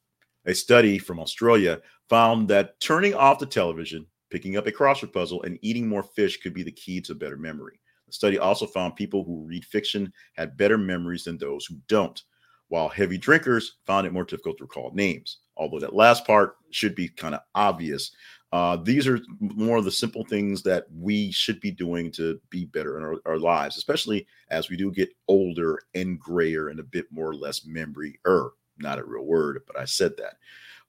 A 0.47 0.55
study 0.55 0.99
from 0.99 1.19
Australia 1.19 1.81
found 2.09 2.49
that 2.49 2.79
turning 2.81 3.15
off 3.15 3.39
the 3.39 3.47
television, 3.47 4.07
picking 4.31 4.57
up 4.57 4.67
a 4.67 4.73
crossword 4.73 5.13
puzzle, 5.13 5.43
and 5.43 5.59
eating 5.63 5.89
more 5.89 6.03
fish 6.03 6.41
could 6.41 6.55
be 6.55 6.63
the 6.63 6.73
key 6.73 7.01
to 7.01 7.15
better 7.15 7.37
memory. 7.37 7.81
Study 8.15 8.39
also 8.39 8.67
found 8.67 8.95
people 8.95 9.25
who 9.25 9.45
read 9.45 9.65
fiction 9.65 10.13
had 10.35 10.57
better 10.57 10.79
memories 10.79 11.25
than 11.25 11.37
those 11.37 11.67
who 11.67 11.77
don't, 11.89 12.23
while 12.69 12.89
heavy 12.89 13.19
drinkers 13.19 13.79
found 13.87 14.07
it 14.07 14.13
more 14.13 14.25
difficult 14.25 14.57
to 14.59 14.65
recall 14.65 14.93
names. 14.95 15.39
Although 15.57 15.81
that 15.81 15.95
last 15.95 16.25
part 16.25 16.57
should 16.71 16.95
be 16.95 17.09
kind 17.09 17.35
of 17.35 17.41
obvious. 17.55 18.13
Uh, 18.53 18.77
these 18.77 19.09
are 19.09 19.21
more 19.41 19.79
of 19.79 19.85
the 19.85 19.91
simple 19.91 20.25
things 20.25 20.63
that 20.63 20.85
we 20.97 21.33
should 21.33 21.61
be 21.61 21.73
doing 21.73 22.13
to 22.13 22.41
be 22.51 22.67
better 22.67 22.97
in 22.99 23.03
our, 23.03 23.17
our 23.27 23.39
lives, 23.39 23.77
especially 23.77 24.27
as 24.51 24.71
we 24.71 24.77
do 24.77 24.93
get 24.93 25.11
older 25.27 25.81
and 25.97 26.21
grayer 26.21 26.69
and 26.69 26.79
a 26.79 26.85
bit 26.85 27.07
more 27.11 27.31
or 27.31 27.35
less 27.35 27.67
memory 27.67 28.19
er 28.27 28.53
not 28.79 28.99
a 28.99 29.05
real 29.05 29.25
word, 29.25 29.63
but 29.67 29.79
I 29.79 29.85
said 29.85 30.17
that. 30.19 30.35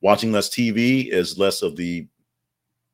Watching 0.01 0.31
less 0.31 0.49
TV 0.49 1.07
is 1.07 1.37
less 1.37 1.61
of 1.61 1.75
the 1.75 2.07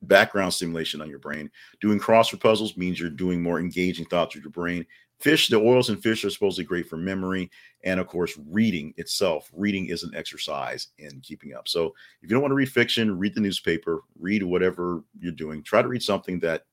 background 0.03 0.53
stimulation 0.53 1.01
on 1.01 1.09
your 1.09 1.19
brain. 1.19 1.49
Doing 1.79 1.99
crossword 1.99 2.39
puzzles 2.39 2.77
means 2.77 2.99
you're 2.99 3.09
doing 3.09 3.41
more 3.41 3.59
engaging 3.59 4.05
thoughts 4.05 4.35
with 4.35 4.43
your 4.43 4.51
brain. 4.51 4.85
Fish, 5.19 5.49
the 5.49 5.57
oils 5.57 5.91
in 5.91 5.97
fish 5.97 6.25
are 6.25 6.31
supposedly 6.31 6.65
great 6.65 6.89
for 6.89 6.97
memory. 6.97 7.51
And 7.83 7.99
of 7.99 8.07
course, 8.07 8.39
reading 8.49 8.93
itself. 8.97 9.51
Reading 9.53 9.87
is 9.87 10.03
an 10.03 10.15
exercise 10.15 10.87
in 10.97 11.19
keeping 11.21 11.53
up. 11.53 11.67
So 11.67 11.93
if 12.21 12.29
you 12.29 12.29
don't 12.29 12.41
want 12.41 12.51
to 12.51 12.55
read 12.55 12.71
fiction, 12.71 13.19
read 13.19 13.35
the 13.35 13.41
newspaper, 13.41 14.01
read 14.19 14.41
whatever 14.41 15.03
you're 15.19 15.31
doing. 15.31 15.61
Try 15.61 15.83
to 15.83 15.87
read 15.87 16.01
something 16.01 16.39
that 16.39 16.65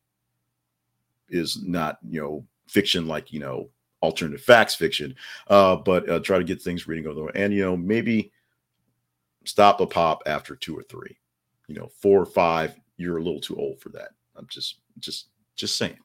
is 1.28 1.62
not, 1.62 1.98
you 2.08 2.22
know, 2.22 2.46
fiction 2.68 3.06
like, 3.06 3.32
you 3.32 3.40
know, 3.40 3.68
alternative 4.02 4.40
facts 4.40 4.74
fiction. 4.74 5.14
Uh, 5.48 5.76
but 5.76 6.08
uh, 6.08 6.20
try 6.20 6.38
to 6.38 6.44
get 6.44 6.62
things 6.62 6.88
reading 6.88 7.06
over. 7.06 7.28
And, 7.34 7.52
you 7.52 7.62
know, 7.62 7.76
maybe 7.76 8.32
stop 9.44 9.82
a 9.82 9.86
pop 9.86 10.22
after 10.24 10.56
two 10.56 10.74
or 10.74 10.82
three. 10.84 11.18
You 11.66 11.74
know, 11.74 11.90
four 12.00 12.22
or 12.22 12.26
five, 12.26 12.74
you're 12.98 13.16
a 13.16 13.22
little 13.22 13.40
too 13.40 13.56
old 13.56 13.80
for 13.80 13.88
that. 13.90 14.10
I'm 14.36 14.46
just 14.48 14.80
just 14.98 15.28
just 15.56 15.78
saying. 15.78 15.98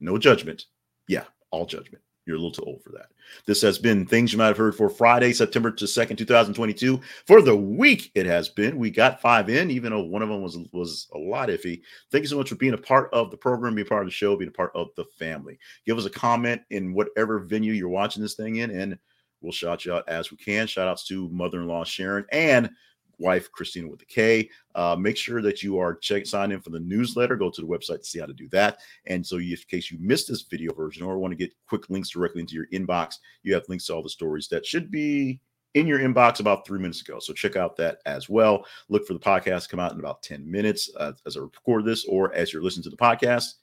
No 0.00 0.18
judgment. 0.18 0.66
Yeah, 1.08 1.24
all 1.50 1.66
judgment. 1.66 2.02
You're 2.26 2.36
a 2.36 2.38
little 2.38 2.52
too 2.52 2.62
old 2.62 2.82
for 2.82 2.90
that. 2.92 3.08
This 3.46 3.60
has 3.62 3.78
been 3.78 4.06
things 4.06 4.32
you 4.32 4.38
might 4.38 4.46
have 4.46 4.56
heard 4.56 4.74
for 4.74 4.88
Friday, 4.88 5.32
September 5.34 5.70
to 5.70 5.84
2nd, 5.84 6.16
2022. 6.16 6.98
For 7.26 7.42
the 7.42 7.54
week, 7.54 8.10
it 8.14 8.24
has 8.24 8.48
been. 8.48 8.78
We 8.78 8.90
got 8.90 9.20
five 9.20 9.50
in, 9.50 9.70
even 9.70 9.92
though 9.92 10.02
one 10.02 10.22
of 10.22 10.30
them 10.30 10.42
was 10.42 10.58
was 10.72 11.08
a 11.14 11.18
lot 11.18 11.50
iffy. 11.50 11.82
Thank 12.10 12.22
you 12.22 12.28
so 12.28 12.38
much 12.38 12.48
for 12.48 12.56
being 12.56 12.74
a 12.74 12.78
part 12.78 13.10
of 13.12 13.30
the 13.30 13.36
program, 13.36 13.74
being 13.74 13.86
part 13.86 14.02
of 14.02 14.06
the 14.06 14.12
show, 14.12 14.36
being 14.36 14.48
a 14.48 14.52
part 14.52 14.72
of 14.74 14.88
the 14.96 15.04
family. 15.18 15.58
Give 15.84 15.98
us 15.98 16.06
a 16.06 16.10
comment 16.10 16.62
in 16.70 16.94
whatever 16.94 17.40
venue 17.40 17.72
you're 17.72 17.88
watching 17.88 18.22
this 18.22 18.34
thing 18.34 18.56
in, 18.56 18.70
and 18.70 18.98
we'll 19.42 19.52
shout 19.52 19.84
you 19.84 19.92
out 19.92 20.08
as 20.08 20.30
we 20.30 20.38
can. 20.38 20.66
Shout 20.66 20.88
outs 20.88 21.06
to 21.08 21.28
mother-in-law 21.28 21.84
Sharon 21.84 22.24
and 22.32 22.70
wife 23.18 23.50
Christina 23.52 23.88
with 23.88 24.00
the 24.00 24.06
K. 24.06 24.48
Uh, 24.74 24.96
make 24.98 25.16
sure 25.16 25.42
that 25.42 25.62
you 25.62 25.78
are 25.78 25.94
check 25.94 26.26
sign 26.26 26.52
in 26.52 26.60
for 26.60 26.70
the 26.70 26.80
newsletter. 26.80 27.36
Go 27.36 27.50
to 27.50 27.60
the 27.60 27.66
website 27.66 27.98
to 28.00 28.04
see 28.04 28.20
how 28.20 28.26
to 28.26 28.32
do 28.32 28.48
that. 28.48 28.78
And 29.06 29.26
so, 29.26 29.36
in 29.36 29.56
case 29.68 29.90
you 29.90 29.98
missed 30.00 30.28
this 30.28 30.42
video 30.42 30.72
version 30.74 31.04
or 31.04 31.18
want 31.18 31.32
to 31.32 31.36
get 31.36 31.52
quick 31.68 31.88
links 31.90 32.10
directly 32.10 32.40
into 32.40 32.54
your 32.54 32.66
inbox, 32.68 33.16
you 33.42 33.54
have 33.54 33.68
links 33.68 33.86
to 33.86 33.94
all 33.94 34.02
the 34.02 34.08
stories 34.08 34.48
that 34.48 34.66
should 34.66 34.90
be 34.90 35.40
in 35.74 35.86
your 35.86 35.98
inbox 35.98 36.40
about 36.40 36.66
three 36.66 36.78
minutes 36.78 37.00
ago. 37.00 37.18
So 37.18 37.32
check 37.32 37.56
out 37.56 37.76
that 37.76 37.98
as 38.06 38.28
well. 38.28 38.64
Look 38.88 39.06
for 39.06 39.12
the 39.12 39.20
podcast 39.20 39.68
come 39.68 39.80
out 39.80 39.92
in 39.92 39.98
about 39.98 40.22
10 40.22 40.48
minutes 40.48 40.90
uh, 40.98 41.12
as 41.26 41.36
I 41.36 41.40
record 41.40 41.84
this 41.84 42.04
or 42.06 42.32
as 42.34 42.52
you're 42.52 42.62
listening 42.62 42.84
to 42.84 42.90
the 42.90 42.96
podcast 42.96 43.54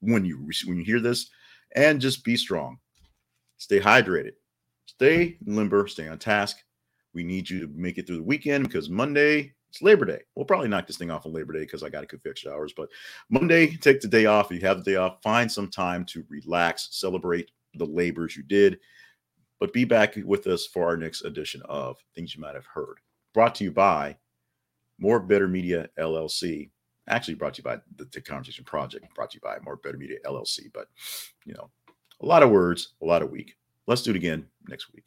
when 0.00 0.24
you 0.24 0.50
when 0.66 0.76
you 0.76 0.84
hear 0.84 1.00
this. 1.00 1.30
And 1.76 2.00
just 2.00 2.24
be 2.24 2.36
strong. 2.36 2.78
Stay 3.56 3.78
hydrated. 3.78 4.32
Stay 4.86 5.38
limber. 5.46 5.86
Stay 5.86 6.08
on 6.08 6.18
task. 6.18 6.56
We 7.12 7.24
need 7.24 7.50
you 7.50 7.60
to 7.60 7.72
make 7.74 7.98
it 7.98 8.06
through 8.06 8.18
the 8.18 8.22
weekend 8.22 8.64
because 8.64 8.88
Monday 8.88 9.52
it's 9.70 9.82
Labor 9.82 10.04
Day. 10.04 10.20
We'll 10.34 10.44
probably 10.44 10.68
knock 10.68 10.86
this 10.86 10.96
thing 10.96 11.10
off 11.10 11.26
on 11.26 11.32
Labor 11.32 11.52
Day 11.52 11.60
because 11.60 11.84
I 11.84 11.88
got 11.88 12.00
to 12.00 12.06
cook 12.06 12.20
extra 12.26 12.52
hours. 12.52 12.72
But 12.76 12.88
Monday, 13.30 13.76
take 13.76 14.00
the 14.00 14.08
day 14.08 14.26
off. 14.26 14.50
If 14.50 14.60
you 14.60 14.66
have 14.66 14.78
the 14.78 14.90
day 14.90 14.96
off, 14.96 15.22
find 15.22 15.50
some 15.50 15.68
time 15.68 16.04
to 16.06 16.24
relax, 16.28 16.88
celebrate 16.90 17.52
the 17.74 17.86
labors 17.86 18.36
you 18.36 18.42
did. 18.42 18.80
But 19.60 19.72
be 19.72 19.84
back 19.84 20.16
with 20.24 20.46
us 20.48 20.66
for 20.66 20.86
our 20.86 20.96
next 20.96 21.24
edition 21.24 21.62
of 21.66 21.98
Things 22.16 22.34
You 22.34 22.40
Might 22.40 22.56
Have 22.56 22.66
Heard. 22.66 22.96
Brought 23.32 23.54
to 23.56 23.64
you 23.64 23.70
by 23.70 24.16
More 24.98 25.20
Better 25.20 25.46
Media 25.46 25.88
LLC. 25.98 26.70
Actually, 27.08 27.34
brought 27.34 27.54
to 27.54 27.58
you 27.60 27.64
by 27.64 27.76
the, 27.96 28.06
the 28.12 28.20
Conversation 28.20 28.64
Project. 28.64 29.06
Brought 29.14 29.30
to 29.30 29.36
you 29.36 29.40
by 29.40 29.58
More 29.64 29.76
Better 29.76 29.98
Media 29.98 30.18
LLC. 30.24 30.72
But, 30.74 30.88
you 31.44 31.54
know, 31.54 31.70
a 32.20 32.26
lot 32.26 32.42
of 32.42 32.50
words, 32.50 32.94
a 33.02 33.04
lot 33.04 33.22
of 33.22 33.30
week. 33.30 33.56
Let's 33.86 34.02
do 34.02 34.10
it 34.10 34.16
again 34.16 34.46
next 34.68 34.92
week. 34.92 35.04